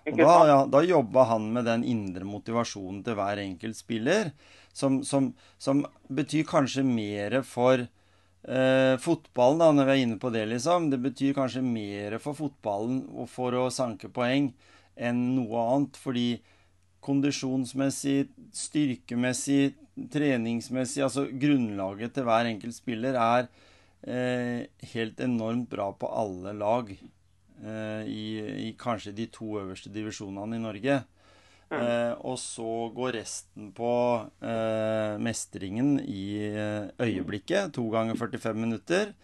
Og 0.06 0.18
da, 0.20 0.34
ja, 0.46 0.58
da 0.70 0.80
jobba 0.86 1.24
han 1.32 1.48
med 1.52 1.66
den 1.66 1.82
indre 1.84 2.24
motivasjonen 2.24 3.02
til 3.06 3.16
hver 3.18 3.40
enkelt 3.42 3.74
spiller, 3.78 4.30
som, 4.72 5.00
som, 5.02 5.32
som 5.58 5.82
betyr 6.12 6.44
kanskje 6.46 6.84
mer 6.86 7.40
for 7.42 7.82
eh, 7.82 8.94
fotballen, 9.02 9.58
da, 9.58 9.72
når 9.74 9.88
vi 9.88 9.94
er 9.96 10.02
inne 10.04 10.18
på 10.22 10.30
det, 10.30 10.44
liksom. 10.52 10.90
Det 10.92 11.00
betyr 11.02 11.34
kanskje 11.34 11.62
mer 11.66 12.18
for 12.22 12.38
fotballen 12.38 13.00
og 13.16 13.26
for 13.32 13.56
å 13.58 13.66
sanke 13.74 14.06
poeng 14.14 14.52
enn 14.94 15.24
noe 15.34 15.64
annet. 15.74 15.98
Fordi 15.98 16.28
kondisjonsmessig, 17.06 18.28
styrkemessig, 18.54 19.74
treningsmessig, 20.12 21.02
altså 21.06 21.26
grunnlaget 21.32 22.14
til 22.16 22.26
hver 22.28 22.48
enkelt 22.50 22.76
spiller 22.76 23.16
er 23.16 23.48
eh, 24.06 24.66
helt 24.92 25.20
enormt 25.24 25.68
bra 25.72 25.90
på 25.96 26.10
alle 26.12 26.52
lag. 26.56 26.90
Eh, 27.56 28.02
i, 28.12 28.24
I 28.68 28.72
kanskje 28.78 29.14
de 29.16 29.28
to 29.32 29.56
øverste 29.62 29.92
divisjonene 29.92 30.58
i 30.58 30.64
Norge. 30.64 30.98
Eh, 31.66 32.12
og 32.22 32.36
så 32.38 32.90
går 32.94 33.16
resten 33.18 33.72
på 33.74 33.92
eh, 34.44 35.16
mestringen 35.18 35.96
i 36.04 36.26
eh, 36.52 36.92
øyeblikket. 37.02 37.72
To 37.74 37.88
ganger 37.90 38.18
45 38.20 38.60
minutter. 38.60 39.14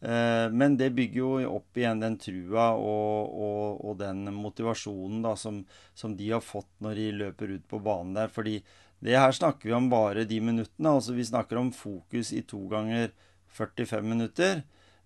Eh, 0.00 0.46
men 0.50 0.78
det 0.80 0.94
bygger 0.96 1.20
jo 1.20 1.58
opp 1.58 1.78
igjen 1.78 2.00
den 2.02 2.16
trua 2.22 2.70
og, 2.78 3.34
og, 3.34 3.82
og 3.84 3.98
den 4.00 4.24
motivasjonen 4.34 5.20
da, 5.26 5.36
som, 5.38 5.60
som 5.94 6.16
de 6.16 6.30
har 6.32 6.42
fått 6.42 6.70
når 6.82 6.98
de 6.98 7.10
løper 7.20 7.52
ut 7.58 7.68
på 7.68 7.82
banen 7.84 8.16
der. 8.16 8.32
Fordi 8.32 8.56
det 9.02 9.18
her 9.18 9.34
snakker 9.34 9.68
vi 9.68 9.74
om 9.74 9.88
bare 9.90 10.24
de 10.28 10.38
minuttene. 10.40 10.94
altså 10.94 11.16
Vi 11.16 11.26
snakker 11.26 11.58
om 11.58 11.72
fokus 11.74 12.32
i 12.32 12.42
to 12.46 12.60
ganger 12.70 13.10
45 13.50 14.06
minutter. 14.06 14.62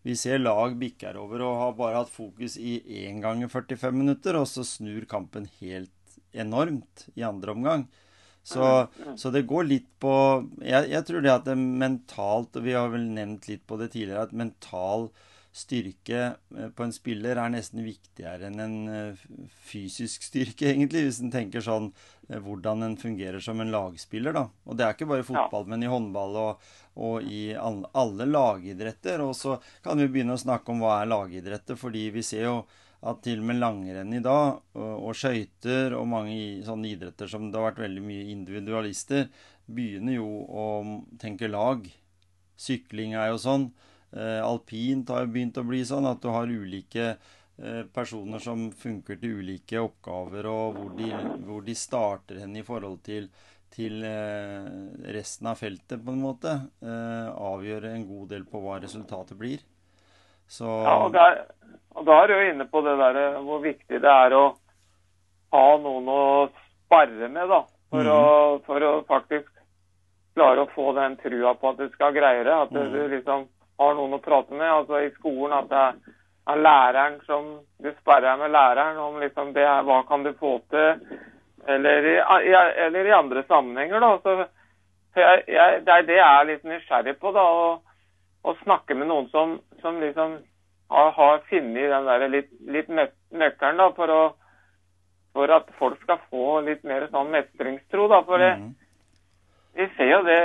Vi 0.07 0.15
ser 0.17 0.38
lag 0.38 0.76
bikker 0.79 1.17
over 1.19 1.43
og 1.43 1.61
har 1.62 1.79
bare 1.79 2.00
hatt 2.03 2.12
fokus 2.12 2.59
i 2.61 2.79
én 3.07 3.23
ganger 3.25 3.49
45 3.50 3.97
minutter, 3.97 4.37
og 4.38 4.47
så 4.47 4.62
snur 4.62 5.07
kampen 5.09 5.49
helt 5.61 5.91
enormt 6.37 7.09
i 7.17 7.25
andre 7.26 7.57
omgang. 7.57 7.87
Så, 8.47 8.62
så 9.19 9.33
det 9.35 9.49
går 9.50 9.65
litt 9.67 9.88
på 9.99 10.12
jeg, 10.62 10.93
jeg 10.93 11.03
tror 11.09 11.25
det 11.25 11.33
at 11.33 11.49
det 11.49 11.57
mentalt, 11.59 12.55
og 12.55 12.62
vi 12.62 12.76
har 12.76 12.93
vel 12.93 13.09
nevnt 13.17 13.49
litt 13.50 13.65
på 13.67 13.81
det 13.81 13.91
tidligere, 13.97 14.29
at 14.29 14.37
mental 14.37 15.09
styrke 15.57 16.21
eh, 16.57 16.69
på 16.77 16.85
en 16.85 16.93
spiller 16.95 17.39
er 17.41 17.53
nesten 17.53 17.85
viktigere 17.85 18.51
enn 18.51 18.61
en 18.61 18.77
eh, 18.93 19.27
fysisk 19.67 20.27
styrke, 20.27 20.69
egentlig, 20.73 21.07
hvis 21.07 21.23
en 21.25 21.33
tenker 21.33 21.65
sånn 21.65 21.91
eh, 22.29 22.41
hvordan 22.43 22.85
en 22.87 22.97
fungerer 23.01 23.43
som 23.43 23.63
en 23.63 23.73
lagspiller, 23.73 24.37
da. 24.37 24.47
Og 24.67 24.77
det 24.77 24.87
er 24.87 24.97
ikke 24.97 25.09
bare 25.11 25.25
i 25.25 25.29
fotball, 25.31 25.69
men 25.73 25.85
i 25.85 25.91
håndball 25.91 26.41
og, 26.43 26.67
og 27.01 27.25
i 27.25 27.49
alle, 27.57 27.89
alle 27.97 28.29
lagidretter. 28.29 29.25
Og 29.25 29.33
så 29.39 29.57
kan 29.85 30.01
vi 30.01 30.11
begynne 30.11 30.37
å 30.37 30.45
snakke 30.45 30.75
om 30.75 30.85
hva 30.85 31.01
er 31.01 31.13
lagidretter, 31.13 31.81
fordi 31.81 32.11
vi 32.15 32.27
ser 32.27 32.51
jo 32.51 32.59
at 33.07 33.21
til 33.23 33.43
og 33.43 33.49
med 33.51 33.61
langrenn 33.61 34.15
i 34.17 34.23
dag, 34.25 34.63
og, 34.77 34.95
og 35.09 35.17
skøyter 35.17 35.95
og 35.97 36.09
mange 36.11 36.65
sånne 36.67 36.91
idretter 36.91 37.31
som 37.31 37.51
det 37.51 37.61
har 37.61 37.71
vært 37.71 37.85
veldig 37.85 38.03
mye 38.03 38.31
individualister, 38.33 39.29
begynner 39.67 40.19
jo 40.19 40.31
å 40.47 40.67
tenke 41.21 41.51
lag. 41.51 41.85
Sykling 42.61 43.15
er 43.17 43.31
jo 43.33 43.41
sånn. 43.43 43.69
Eh, 44.13 44.47
alpint 44.47 45.09
har 45.11 45.27
begynt 45.27 45.59
å 45.59 45.67
bli 45.67 45.83
sånn 45.85 46.07
at 46.07 46.23
du 46.23 46.31
har 46.31 46.47
ulike 46.47 47.09
eh, 47.11 47.83
personer 47.93 48.43
som 48.43 48.69
funker 48.71 49.19
til 49.21 49.41
ulike 49.43 49.83
oppgaver, 49.83 50.47
og 50.47 50.79
hvor 50.79 50.93
de, 50.99 51.11
hvor 51.47 51.65
de 51.67 51.75
starter 51.77 52.41
hen 52.45 52.55
i 52.57 52.65
forhold 52.67 53.03
til, 53.07 53.27
til 53.75 54.05
eh, 54.07 54.69
resten 55.17 55.51
av 55.51 55.59
feltet, 55.61 55.99
på 56.05 56.15
en 56.15 56.23
måte. 56.23 56.55
Avgjør 56.83 57.91
en 57.91 58.07
god 58.07 58.31
del 58.37 58.47
på 58.49 58.63
hva 58.63 58.79
resultatet 58.85 59.39
blir. 59.41 59.65
Så 60.47 60.69
Ja, 60.87 60.95
og, 61.03 61.11
der, 61.17 61.43
og 61.97 62.07
da 62.07 62.21
er 62.23 62.31
du 62.31 62.37
jo 62.37 62.47
inne 62.53 62.69
på 62.71 62.85
det 62.87 62.95
der 63.01 63.41
hvor 63.43 63.65
viktig 63.65 63.99
det 64.05 64.13
er 64.13 64.37
å 64.39 64.45
ha 65.57 65.67
noen 65.83 66.09
å 66.13 66.23
sparre 66.87 67.29
med, 67.29 67.51
da. 67.51 67.65
For, 67.91 68.07
mm. 68.07 68.13
å, 68.15 68.63
for 68.67 68.83
å 68.87 68.95
faktisk 69.09 69.51
klare 70.37 70.63
å 70.63 70.71
få 70.71 70.93
den 70.97 71.17
trua 71.19 71.55
på 71.59 71.71
at 71.73 71.79
du 71.81 71.87
skal 71.95 72.15
greie 72.15 72.45
det. 72.47 72.55
At 72.55 72.73
du 72.75 72.97
liksom 73.11 73.47
har 73.78 73.97
noen 73.97 74.16
å 74.16 74.23
prate 74.25 74.54
med. 74.54 74.68
Altså 74.71 75.02
i 75.04 75.12
skolen 75.16 75.56
at 75.59 75.71
det 75.71 75.83
er, 75.83 75.97
er 76.52 76.61
læreren 76.62 77.16
som 77.26 77.49
Du 77.83 77.88
sparrer 78.00 78.38
med 78.40 78.52
læreren 78.54 78.99
om 79.02 79.18
liksom 79.21 79.52
det 79.56 79.64
er, 79.66 79.83
hva 79.87 80.02
kan 80.09 80.23
du 80.25 80.33
få 80.38 80.59
til? 80.71 81.18
Eller 81.66 82.06
i, 82.06 82.16
i, 82.16 82.52
eller 82.87 83.09
i 83.09 83.16
andre 83.16 83.42
sammenhenger, 83.49 84.00
da. 84.00 84.12
Så, 84.23 84.37
jeg, 85.16 85.42
jeg, 85.49 85.80
det 85.87 85.92
er 85.92 86.06
det 86.06 86.18
jeg 86.21 86.40
er 86.40 86.49
litt 86.50 86.68
nysgjerrig 86.68 87.16
på, 87.18 87.33
da. 87.35 87.42
Å, 87.42 87.66
å 88.47 88.54
snakke 88.62 88.95
med 88.95 89.11
noen 89.11 89.26
som, 89.33 89.56
som 89.83 89.99
liksom 90.00 90.38
har, 90.88 91.11
har 91.11 91.38
funnet 91.50 91.90
den 91.90 92.06
der 92.06 92.28
litt, 92.30 92.50
litt 92.61 92.90
nøkkelen 92.90 93.80
da, 93.80 93.88
for, 93.97 94.12
å, 94.12 94.23
for 95.35 95.54
at 95.56 95.71
folk 95.80 95.99
skal 96.04 96.23
få 96.30 96.61
litt 96.68 96.87
mer 96.87 97.09
sånn 97.11 97.33
mestringstro. 97.35 98.06
da, 98.12 98.23
for 98.28 98.42
det, 98.42 98.52
mm. 98.61 98.71
vi 99.80 99.88
ser 99.97 100.12
jo 100.14 100.23
det 100.26 100.40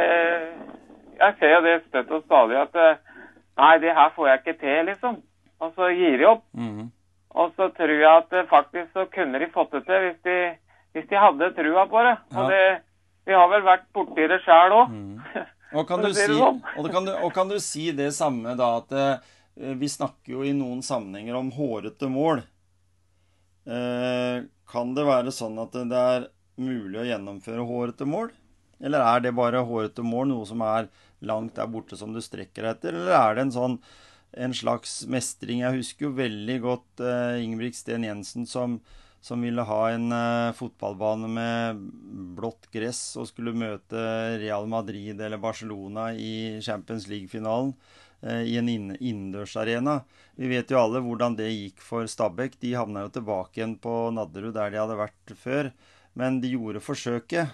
Jeg 1.21 1.35
ser 1.37 1.51
jo 1.53 1.61
det 1.61 1.75
støtt 1.85 2.11
og 2.17 2.23
stadig 2.25 2.55
at 2.57 2.77
eh, 2.81 3.10
Nei, 3.59 3.75
det 3.83 3.93
her 3.95 4.11
får 4.15 4.27
jeg 4.29 4.41
ikke 4.41 4.59
til, 4.61 4.79
liksom. 4.87 5.17
Og 5.61 5.73
så 5.75 5.91
gir 5.93 6.17
de 6.17 6.27
opp. 6.31 6.43
Mhm. 6.57 6.91
og 7.31 7.53
så 7.55 7.69
tror 7.71 7.91
jeg 7.95 8.11
at 8.11 8.33
eh, 8.35 8.47
faktisk 8.49 8.89
så 8.91 9.05
kunne 9.07 9.39
de 9.39 9.47
fått 9.53 9.71
det 9.71 9.85
til 9.87 10.01
hvis 10.03 10.17
de, 10.27 10.37
hvis 10.91 11.05
de 11.07 11.15
hadde 11.15 11.47
trua 11.55 11.85
på 11.87 12.01
det. 12.03 12.15
Ja. 12.31 12.41
Og 12.41 12.49
det, 12.51 12.65
vi 13.25 13.37
har 13.37 13.47
vel 13.47 13.63
vært 13.63 13.85
borti 13.95 14.25
det 14.27 14.41
sjæl 14.43 14.75
òg. 14.75 14.97
Og 15.79 15.87
kan, 15.87 16.01
du 16.03 16.09
si 16.11 16.25
sånn. 16.27 16.57
og, 16.59 16.87
kan 16.91 17.05
du, 17.07 17.11
og 17.15 17.31
kan 17.31 17.47
du 17.47 17.55
si 17.63 17.93
det 17.95 18.09
samme 18.11 18.57
da 18.59 18.73
at 18.81 18.89
eh, 18.91 19.29
vi 19.79 19.87
snakker 19.87 20.33
jo 20.33 20.41
i 20.43 20.51
noen 20.51 20.81
sammenhenger 20.83 21.37
om 21.39 21.47
hårete 21.55 22.09
mål. 22.11 22.41
Eh, 23.63 24.43
kan 24.67 24.91
det 24.97 25.05
være 25.07 25.31
sånn 25.31 25.55
at 25.63 25.75
det 25.87 26.01
er 26.01 26.27
mulig 26.59 26.99
å 26.99 27.07
gjennomføre 27.07 27.63
hårete 27.67 28.07
mål? 28.09 28.33
Eller 28.81 29.05
er 29.05 29.23
det 29.23 29.35
bare 29.37 29.63
hårete 29.63 30.03
mål 30.03 30.27
noe 30.33 30.49
som 30.49 30.63
er 30.65 30.89
langt 31.21 31.55
der 31.59 31.69
borte 31.71 31.97
som 31.99 32.13
du 32.15 32.21
strekker 32.23 32.65
deg 32.65 32.77
etter? 32.77 32.97
Eller 32.97 33.17
er 33.17 33.37
det 33.37 33.45
en 33.47 33.53
sånn 33.55 33.77
en 34.31 34.53
slags 34.55 35.01
mestring? 35.11 35.61
Jeg 35.63 35.81
husker 35.81 36.07
jo 36.07 36.17
veldig 36.17 36.57
godt 36.63 37.03
uh, 37.03 37.37
Ingebrigt 37.41 37.75
Sten 37.79 38.05
Jensen 38.07 38.45
som, 38.47 38.77
som 39.19 39.43
ville 39.43 39.65
ha 39.67 39.79
en 39.91 40.07
uh, 40.13 40.53
fotballbane 40.55 41.29
med 41.31 41.81
blått 42.37 42.69
gress 42.71 43.01
og 43.19 43.27
skulle 43.29 43.51
møte 43.51 44.05
Real 44.41 44.69
Madrid 44.71 45.19
eller 45.19 45.41
Barcelona 45.41 46.13
i 46.15 46.61
Champions 46.63 47.09
League-finalen 47.11 47.73
uh, 48.23 48.41
i 48.41 48.55
en 48.61 48.71
inn- 48.71 48.97
innendørsarena. 48.97 49.99
Vi 50.39 50.47
vet 50.47 50.71
jo 50.71 50.79
alle 50.79 51.03
hvordan 51.03 51.35
det 51.37 51.51
gikk 51.51 51.83
for 51.83 52.07
Stabæk. 52.07 52.55
De 52.63 52.71
havna 52.79 53.03
jo 53.05 53.15
tilbake 53.19 53.59
igjen 53.59 53.75
på 53.83 53.97
Nadderud 54.15 54.55
der 54.55 54.71
de 54.71 54.79
hadde 54.79 55.01
vært 55.03 55.35
før. 55.37 55.73
Men 56.17 56.39
de 56.43 56.55
gjorde 56.55 56.81
forsøket. 56.83 57.51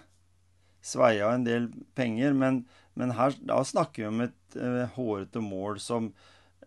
Sveia 0.87 1.33
en 1.33 1.43
del 1.43 1.67
penger, 1.97 2.37
men, 2.37 2.61
men 2.97 3.13
her, 3.17 3.35
da 3.45 3.61
snakker 3.65 4.03
vi 4.03 4.09
om 4.09 4.25
et 4.25 4.57
eh, 4.57 4.83
hårete 4.95 5.41
mål 5.43 5.77
som 5.83 6.09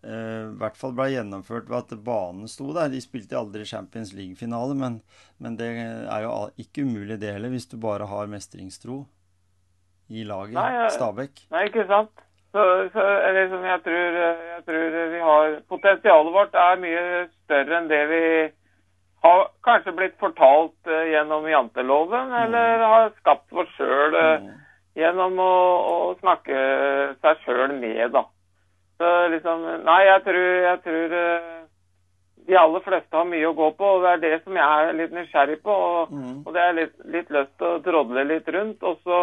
eh, 0.05 0.47
i 0.47 0.59
hvert 0.61 0.79
fall 0.79 0.95
ble 0.95 1.09
gjennomført 1.11 1.71
ved 1.71 1.79
at 1.81 2.05
banen 2.07 2.51
sto 2.51 2.71
der. 2.77 2.93
De 2.93 3.01
spilte 3.03 3.39
aldri 3.39 3.67
Champions 3.67 4.13
League-finale, 4.15 4.77
men, 4.79 5.01
men 5.43 5.59
det 5.59 5.73
er 5.75 6.27
jo 6.27 6.35
ikke 6.63 6.87
umulig 6.87 7.19
det 7.23 7.35
heller, 7.35 7.51
hvis 7.51 7.67
du 7.71 7.77
bare 7.83 8.07
har 8.11 8.31
mestringstro 8.31 9.03
i 10.11 10.25
laget. 10.27 10.55
Nei, 10.59 10.87
Stabæk. 10.95 11.45
Nei, 11.51 11.67
ikke 11.71 11.87
sant? 11.91 12.15
Så, 12.51 12.63
så 12.95 13.03
liksom 13.35 13.63
jeg 13.63 13.83
tror, 13.85 14.17
jeg 14.23 14.63
tror 14.67 14.95
vi 15.13 15.21
har 15.23 15.53
Potensialet 15.71 16.35
vårt 16.35 16.57
er 16.59 16.81
mye 16.83 17.05
større 17.45 17.77
enn 17.79 17.87
det 17.91 18.01
vi 18.11 18.25
har 19.23 19.45
kanskje 19.67 19.93
blitt 19.95 20.17
fortalt 20.23 20.91
eh, 20.91 21.13
gjennom 21.13 21.47
janteloven, 21.47 22.33
eller 22.41 22.83
har 22.95 23.15
skapt 23.21 23.53
oss 23.53 23.71
sjøl 23.77 24.17
Mm. 24.41 24.51
Gjennom 24.99 25.39
å, 25.39 25.53
å 26.11 26.19
snakke 26.21 26.61
seg 27.23 27.43
sjøl 27.45 27.73
ned, 27.81 28.11
da. 28.13 28.25
Så 29.01 29.11
liksom 29.33 29.63
Nei, 29.87 30.01
jeg 30.05 30.23
tror, 30.27 30.49
jeg 30.67 30.81
tror 30.85 31.15
eh, 31.17 31.51
de 32.51 32.57
aller 32.59 32.83
fleste 32.85 33.17
har 33.17 33.25
mye 33.29 33.47
å 33.49 33.55
gå 33.57 33.69
på, 33.79 33.85
og 33.97 34.03
det 34.03 34.11
er 34.17 34.23
det 34.25 34.45
som 34.45 34.57
jeg 34.59 34.89
er 34.89 34.97
litt 34.99 35.13
nysgjerrig 35.15 35.61
på. 35.63 35.71
Og, 35.73 36.11
Mm. 36.11 36.43
og 36.47 36.53
det 36.57 36.63
er 36.63 36.73
litt, 36.73 36.95
litt 37.05 37.31
lyst 37.31 37.53
til 37.59 37.67
å 37.69 37.83
drodle 37.85 38.25
litt 38.27 38.49
rundt. 38.49 38.83
Og 38.83 38.99
så, 39.05 39.21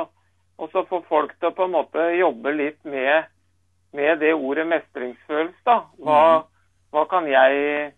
og 0.58 0.72
så 0.72 0.86
få 0.88 1.02
folk 1.10 1.34
til 1.40 1.50
å 1.52 1.56
på 1.58 1.66
en 1.68 1.76
måte 1.76 2.06
jobbe 2.18 2.54
litt 2.56 2.80
med, 2.86 3.26
med 3.94 4.20
det 4.20 4.34
ordet 4.34 4.66
mestringsfølelse, 4.68 5.62
da. 5.66 5.82
Hva, 6.00 6.22
hva 6.94 7.06
kan 7.12 7.28
jeg 7.28 7.94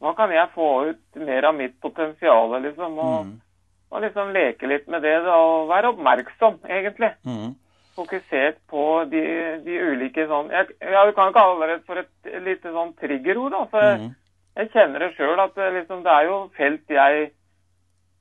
hva 0.00 0.14
kan 0.16 0.30
jeg 0.32 0.48
få 0.54 0.66
ut 0.88 1.16
mer 1.20 1.44
av 1.44 1.54
mitt 1.54 1.74
potensial, 1.82 2.54
liksom? 2.62 2.98
Og, 2.98 3.26
Mm. 3.26 3.40
Og 3.90 4.02
liksom 4.04 4.30
leke 4.32 4.68
litt 4.70 4.86
med 4.88 5.02
det, 5.02 5.16
da, 5.24 5.34
og 5.36 5.68
være 5.70 5.90
oppmerksom, 5.94 6.60
egentlig. 6.68 7.10
Mm. 7.26 7.56
Fokusert 7.98 8.60
på 8.70 8.84
de, 9.10 9.22
de 9.66 9.74
ulike 9.82 10.22
sånn 10.30 10.48
Jeg, 10.54 10.68
jeg 10.80 11.14
kan 11.16 11.32
kalle 11.34 11.66
det 11.72 11.80
for 11.88 11.98
et 12.00 12.30
lite 12.46 12.70
sånn 12.72 12.94
triggerord, 13.00 13.52
da. 13.52 13.64
For 13.72 13.88
Mm. 13.98 14.14
jeg 14.56 14.70
kjenner 14.72 14.98
det 15.04 15.10
sjøl 15.16 15.40
at 15.42 15.54
det 15.58 15.72
liksom, 15.74 16.02
det 16.06 16.12
er 16.14 16.24
jo 16.30 16.38
felt 16.56 16.88
jeg 16.88 17.30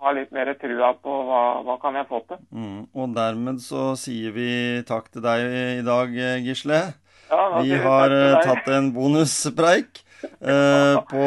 ha 0.00 0.12
litt 0.16 0.30
mer 0.32 0.48
trua 0.58 0.94
på 0.96 1.12
hva, 1.28 1.42
hva 1.62 1.74
kan 1.82 1.94
jeg 1.94 2.06
få 2.08 2.22
til. 2.26 2.38
Mm. 2.50 2.78
Og 2.96 3.12
dermed 3.14 3.60
så 3.60 3.92
sier 4.00 4.32
vi 4.32 4.48
takk 4.88 5.10
til 5.12 5.22
deg 5.22 5.44
i 5.78 5.82
dag, 5.86 6.08
eh, 6.16 6.40
Gisle. 6.42 6.80
Ja, 7.30 7.60
Vi 7.60 7.76
har 7.84 8.10
eh, 8.16 8.40
tatt 8.44 8.66
en 8.72 8.88
bonuspreik 8.96 10.00
eh, 10.00 10.11
på, 11.10 11.26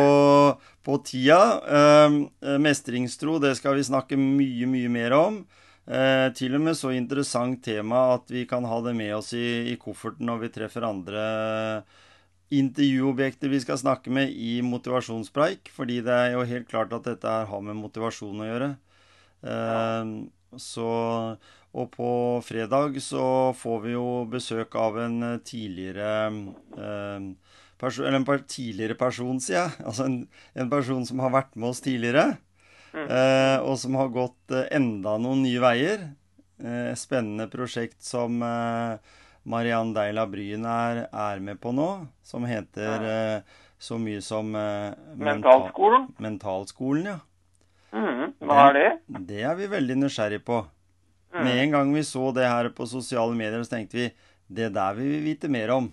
på 0.86 0.97
tida. 0.97 1.41
Eh, 1.67 2.17
eh, 2.49 2.58
mestringstro, 2.62 3.39
det 3.39 3.55
skal 3.60 3.79
vi 3.79 3.88
snakke 3.88 4.19
mye, 4.19 4.69
mye 4.69 4.91
mer 4.91 5.17
om. 5.17 5.43
Eh, 5.86 6.27
til 6.38 6.58
og 6.58 6.63
med 6.65 6.77
så 6.77 6.93
interessant 6.95 7.62
tema 7.65 8.08
at 8.15 8.31
vi 8.34 8.45
kan 8.49 8.65
ha 8.65 8.79
det 8.86 8.95
med 8.97 9.13
oss 9.19 9.34
i, 9.38 9.71
i 9.71 9.75
kofferten 9.81 10.25
når 10.25 10.45
vi 10.45 10.53
treffer 10.55 10.88
andre 10.88 11.25
intervjuobjekter 12.55 13.49
vi 13.49 13.60
skal 13.62 13.77
snakke 13.81 14.13
med 14.13 14.34
i 14.34 14.60
motivasjonspreik. 14.65 15.69
Fordi 15.73 15.99
det 16.05 16.15
er 16.15 16.34
jo 16.36 16.47
helt 16.49 16.69
klart 16.69 16.93
at 16.93 17.05
dette 17.10 17.29
her 17.29 17.49
har 17.49 17.65
med 17.65 17.77
motivasjon 17.81 18.41
å 18.41 18.49
gjøre. 18.49 18.73
Ja. 19.45 20.01
så, 20.58 20.86
og 21.77 21.89
på 21.93 22.10
fredag 22.41 22.95
så 23.03 23.53
får 23.53 23.81
vi 23.84 23.91
jo 23.93 24.08
besøk 24.31 24.73
av 24.79 24.97
en 25.03 25.19
eh, 25.27 25.41
tidligere 25.45 26.13
eh, 26.79 27.27
perso 27.81 28.05
Eller 28.05 28.19
en 28.21 28.43
tidligere 28.47 28.95
person, 28.95 29.39
sier 29.39 29.61
jeg. 29.61 29.85
Altså 29.85 30.05
en, 30.07 30.19
en 30.55 30.69
person 30.71 31.05
som 31.05 31.19
har 31.23 31.33
vært 31.33 31.55
med 31.55 31.69
oss 31.69 31.83
tidligere. 31.83 32.38
Eh, 32.95 33.57
og 33.59 33.75
som 33.81 33.97
har 33.99 34.13
gått 34.15 34.53
eh, 34.55 34.69
enda 34.77 35.17
noen 35.19 35.43
nye 35.43 35.59
veier. 35.63 36.07
Eh, 36.63 36.93
spennende 36.95 37.49
prosjekt 37.51 37.99
som 38.05 38.39
eh, 38.45 38.95
Mariann 39.43 39.91
Deila 39.95 40.23
Bryn 40.31 40.63
er, 40.65 41.05
er 41.11 41.43
med 41.43 41.59
på 41.59 41.73
nå. 41.75 41.89
Som 42.23 42.47
heter 42.47 43.07
eh, 43.09 43.57
så 43.77 43.99
mye 43.99 44.23
som 44.23 44.55
eh, 44.55 44.95
Mentalskolen? 45.19 46.07
Mentalskolen, 46.23 47.11
ja. 47.11 47.19
Mm, 47.95 48.31
Hva 48.43 48.69
er 48.69 48.73
det? 48.75 48.88
Det 49.27 49.43
er 49.47 49.59
vi 49.59 49.67
veldig 49.71 49.99
nysgjerrig 50.01 50.41
på. 50.47 50.63
Med 51.35 51.59
en 51.59 51.75
gang 51.75 51.91
vi 51.91 52.03
så 52.07 52.29
det 52.35 52.47
her 52.47 52.69
på 52.75 52.88
sosiale 52.88 53.35
medier, 53.35 53.59
så 53.63 53.75
tenkte 53.75 53.99
vi 53.99 54.07
det 54.47 54.69
der 54.75 54.95
vil 54.95 55.09
vi 55.17 55.23
vite 55.33 55.49
mer 55.51 55.73
om. 55.75 55.89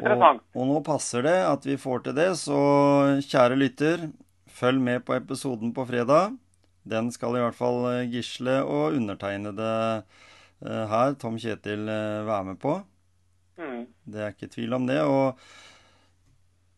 Interessant. 0.00 0.42
Og, 0.54 0.62
og 0.62 0.70
nå 0.70 0.82
passer 0.86 1.24
det 1.26 1.38
at 1.46 1.66
vi 1.68 1.76
får 1.80 2.06
til 2.06 2.16
det, 2.16 2.30
så 2.40 2.60
kjære 3.24 3.58
lytter, 3.60 4.06
følg 4.50 4.82
med 4.82 5.04
på 5.06 5.16
episoden 5.16 5.74
på 5.76 5.86
fredag. 5.88 6.36
Den 6.90 7.10
skal 7.12 7.36
i 7.36 7.42
hvert 7.44 7.58
fall 7.58 7.82
eh, 7.92 8.06
Gisle 8.10 8.60
og 8.64 8.96
undertegnede 8.96 9.72
eh, 10.00 10.84
her, 10.90 11.16
Tom 11.20 11.36
Kjetil, 11.40 11.84
eh, 11.88 12.22
være 12.26 12.46
med 12.52 12.60
på. 12.62 12.78
Mm. 13.60 13.82
Det 14.08 14.22
er 14.24 14.32
ikke 14.32 14.50
tvil 14.54 14.78
om 14.78 14.88
det. 14.88 15.02
Og 15.04 15.36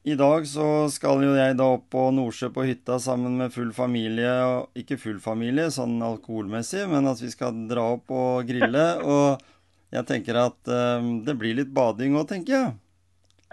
i 0.02 0.16
dag 0.18 0.46
så 0.50 0.66
skal 0.90 1.22
jo 1.22 1.36
jeg 1.38 1.54
da 1.60 1.68
opp 1.76 1.86
på 1.94 2.08
Nordsjø 2.14 2.50
på 2.54 2.66
hytta 2.66 2.98
sammen 3.02 3.38
med 3.38 3.54
full 3.54 3.70
familie. 3.76 4.34
Og 4.50 4.82
ikke 4.82 4.98
full 4.98 5.22
familie 5.22 5.70
sånn 5.70 6.00
alkoholmessig, 6.02 6.88
men 6.90 7.06
at 7.10 7.22
vi 7.22 7.30
skal 7.30 7.64
dra 7.70 7.92
opp 7.94 8.10
og 8.10 8.50
grille. 8.50 8.86
Og 9.14 9.48
jeg 9.92 10.08
tenker 10.08 10.40
at 10.40 10.72
um, 10.72 11.18
det 11.22 11.36
blir 11.38 11.58
litt 11.58 11.70
bading 11.76 12.16
òg, 12.16 12.26
tenker 12.30 12.56
jeg. 12.56 12.72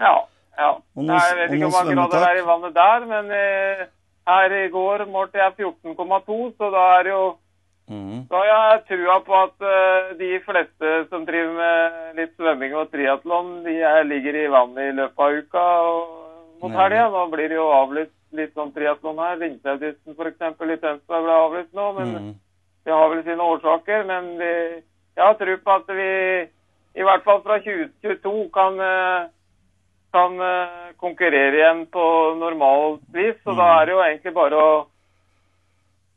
Ja. 0.00 0.14
ja. 0.58 0.72
Noe- 0.96 1.20
jeg 1.20 1.38
vet 1.38 1.54
ikke 1.56 1.68
hvor 1.68 1.84
mange 1.84 1.96
grader 1.98 2.24
det 2.24 2.30
er 2.30 2.40
i 2.40 2.48
vannet 2.48 2.74
der, 2.74 3.06
men 3.12 3.30
eh, 3.36 3.86
her 4.30 4.56
i 4.64 4.66
går 4.72 5.06
målte 5.12 5.38
jeg 5.38 5.52
14,2, 5.60 6.40
så 6.56 6.72
da 6.74 6.88
er 6.98 7.12
jo 7.14 7.22
Mm. 7.90 8.28
Da 8.30 8.38
har 8.38 8.68
jeg 8.70 8.82
trua 8.86 9.16
på 9.26 9.34
at 9.34 9.64
uh, 9.66 10.12
de 10.18 10.36
fleste 10.44 10.90
som 11.10 11.24
driver 11.26 11.56
med 11.56 12.20
litt 12.20 12.36
svømming 12.38 12.76
og 12.78 12.92
triatlon, 12.92 13.64
de 13.64 13.80
er, 13.82 14.04
ligger 14.06 14.36
i 14.38 14.50
vannet 14.52 14.92
i 14.92 14.94
løpet 14.94 15.24
av 15.24 15.38
uka. 15.40 15.64
og 15.90 16.60
Mot 16.60 16.76
helga 16.76 17.08
nå 17.10 17.24
blir 17.32 17.50
det 17.50 17.58
jo 17.58 17.66
avlyst 17.72 18.14
litt 18.36 18.54
sånn 18.54 18.70
triatlon 18.76 19.18
her. 19.18 19.40
Ringsaudisten 19.40 20.14
f.eks. 20.14 20.38
i 20.38 20.78
Tønsberg 20.84 21.26
ble 21.26 21.34
avlyst 21.34 21.74
nå. 21.74 21.88
men 21.98 22.14
mm. 22.14 22.30
Det 22.86 22.94
har 22.94 23.10
vel 23.10 23.24
sine 23.26 23.48
årsaker, 23.56 24.06
men 24.08 24.30
vi, 24.38 24.52
jeg 25.18 25.24
har 25.24 25.34
tro 25.40 25.56
på 25.64 25.74
at 25.74 25.90
vi 25.98 26.10
i 27.00 27.04
hvert 27.06 27.26
fall 27.26 27.42
fra 27.42 27.58
2022 27.64 28.46
kan, 28.54 28.78
eh, 28.80 29.26
kan 30.12 30.38
eh, 30.42 30.92
konkurrere 31.00 31.54
igjen 31.60 31.84
på 31.92 32.04
normalt 32.38 33.02
vis. 33.14 33.36
Så 33.44 33.54
da 33.56 33.68
er 33.80 33.86
det 33.86 33.94
jo 33.94 34.00
egentlig 34.04 34.32
bare 34.34 34.58
å, 34.58 34.72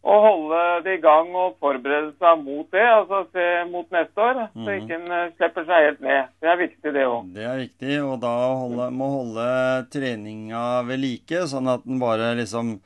å 0.04 0.16
holde 0.20 0.62
det 0.84 0.98
i 0.98 1.02
gang 1.04 1.30
og 1.40 1.54
forberede 1.64 2.10
seg 2.20 2.42
mot 2.44 2.68
det, 2.76 2.84
altså 2.84 3.22
se 3.32 3.46
mot 3.72 3.88
neste 3.96 4.20
år. 4.20 4.42
Så 4.52 4.66
Mhm. 4.66 4.74
ikke 4.82 4.96
en 4.98 5.12
eh, 5.12 5.30
slipper 5.38 5.66
seg 5.70 5.86
helt 5.88 6.02
ned. 6.02 6.28
Det 6.42 6.50
er 6.52 6.58
viktig, 6.60 6.94
det 6.94 7.06
òg. 7.08 7.34
Det 7.34 7.44
er 7.48 7.58
viktig, 7.62 8.00
og 8.04 8.20
da 8.20 8.34
holde, 8.60 8.90
må 8.92 9.08
holde 9.14 9.48
treninga 9.94 10.84
ved 10.86 11.00
like, 11.00 11.46
sånn 11.48 11.70
at 11.72 11.86
den 11.86 12.00
bare 12.00 12.34
liksom 12.36 12.80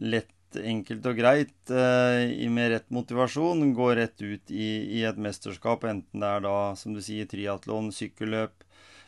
lett, 0.00 0.30
enkelt 0.54 1.06
og 1.06 1.16
greit, 1.18 1.54
eh, 1.70 2.48
med 2.50 2.70
rett 2.72 2.90
motivasjon, 2.90 3.74
går 3.74 3.96
rett 3.96 4.22
ut 4.22 4.50
i, 4.50 5.00
i 5.00 5.04
et 5.04 5.16
mesterskap, 5.16 5.82
enten 5.84 6.20
det 6.20 6.28
er 6.28 6.40
da, 6.40 6.74
som 6.74 6.94
du 6.94 7.00
sier, 7.00 7.26
triatlon, 7.26 7.90
sykkelløp. 7.94 8.50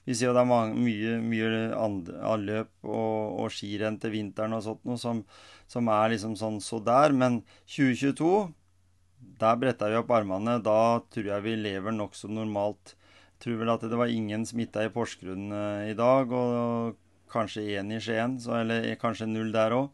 Vi 0.06 0.14
ser 0.14 0.30
jo 0.30 0.36
det 0.36 0.44
er 0.44 0.48
mange, 0.48 0.78
mye, 0.78 1.16
mye 1.18 1.48
anløp 1.74 2.44
løp 2.46 2.86
og, 2.86 3.40
og 3.42 3.50
skirenn 3.50 3.98
til 4.02 4.14
vinteren 4.14 4.54
og 4.54 4.62
sånt 4.62 4.84
noe 4.86 5.00
som, 5.02 5.24
som 5.66 5.90
er 5.90 6.12
liksom 6.14 6.36
sånn 6.38 6.60
så 6.62 6.78
der, 6.78 7.14
men 7.16 7.40
2022 7.74 8.30
der 9.40 9.58
bretta 9.60 9.88
vi 9.90 9.98
opp 9.98 10.12
armene. 10.14 10.58
Da 10.64 11.02
tror 11.12 11.32
jeg 11.32 11.44
vi 11.44 11.56
lever 11.60 11.94
nokså 11.94 12.30
normalt. 12.32 12.94
Tror 13.42 13.60
vel 13.60 13.72
at 13.74 13.84
det 13.84 13.98
var 13.98 14.12
ingen 14.12 14.46
smitta 14.48 14.86
i 14.86 14.92
Porsgrunn 14.92 15.50
eh, 15.52 15.90
i 15.90 15.96
dag. 15.98 16.32
Og 16.32 16.96
kanskje 17.32 17.66
én 17.76 17.92
i 17.92 18.00
Skien, 18.00 18.38
så, 18.40 18.60
eller 18.62 18.88
kanskje 19.00 19.28
null 19.28 19.52
der 19.54 19.74
òg. 19.76 19.90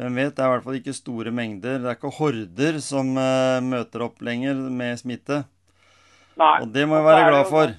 Hvem 0.00 0.16
vet? 0.16 0.32
Det 0.36 0.44
er 0.44 0.48
i 0.48 0.52
hvert 0.54 0.64
fall 0.64 0.78
ikke 0.78 0.96
store 0.96 1.32
mengder. 1.34 1.80
Det 1.82 1.90
er 1.90 1.98
ikke 1.98 2.14
horder 2.16 2.78
som 2.80 3.10
uh, 3.18 3.60
møter 3.60 4.06
opp 4.06 4.22
lenger 4.24 4.56
med 4.72 4.96
smitte. 4.96 5.42
Nei. 6.40 6.54
Og 6.62 6.70
det 6.72 6.86
må 6.88 7.02
vi 7.02 7.10
være 7.10 7.26
glad 7.28 7.50
for. 7.50 7.74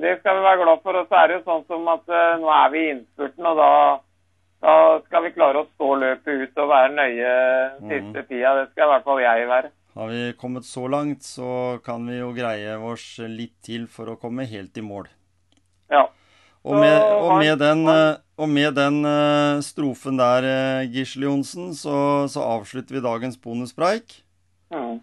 Det 0.00 0.18
skal 0.20 0.36
vi 0.36 0.44
være 0.44 0.62
glad 0.64 0.82
for. 0.84 0.98
Og 1.00 1.08
så 1.08 1.20
er 1.20 1.28
det 1.28 1.38
jo 1.38 1.46
sånn 1.46 1.64
som 1.70 1.88
at 1.92 2.04
uh, 2.12 2.36
nå 2.42 2.50
er 2.52 2.74
vi 2.74 2.82
i 2.82 2.90
innspurten, 2.94 3.48
og 3.48 3.60
da, 3.60 3.70
da, 4.66 4.74
skal 5.06 5.24
vi 5.24 5.32
klare 5.36 5.62
å 5.62 5.68
stå 5.70 5.90
løpet 6.02 6.42
ut 6.42 6.62
og 6.64 6.70
være 6.74 6.94
nøye 6.98 7.34
Mm. 7.76 7.90
siste 7.90 8.22
tida. 8.28 8.54
Det 8.60 8.70
skal 8.72 8.86
i 8.86 8.92
hvert 8.92 9.04
fall 9.04 9.20
jeg 9.22 9.48
være. 9.48 9.70
Har 9.96 10.08
vi 10.12 10.32
kommet 10.36 10.64
så 10.68 10.84
langt, 10.92 11.24
så 11.24 11.80
kan 11.84 12.06
vi 12.06 12.18
jo 12.18 12.32
greie 12.36 12.76
oss 12.76 13.18
litt 13.18 13.54
til 13.64 13.86
for 13.88 14.12
å 14.12 14.18
komme 14.20 14.44
helt 14.44 14.76
i 14.76 14.84
mål. 14.84 15.08
Ja. 15.88 16.06
Og 16.66 16.80
med, 16.82 16.98
og 16.98 17.38
med 17.38 17.58
den, 17.62 17.86
eh, 17.88 18.18
og 18.36 18.48
med 18.50 18.74
den 18.74 19.04
eh, 19.06 19.62
strofen 19.62 20.18
der, 20.18 20.44
eh, 20.50 20.88
Gisle 20.90 21.28
Johnsen, 21.28 21.70
så, 21.78 22.26
så 22.28 22.42
avslutter 22.42 22.98
vi 22.98 23.04
dagens 23.04 23.38
bonuspreik. 23.38 24.18
Mm. 24.74 24.98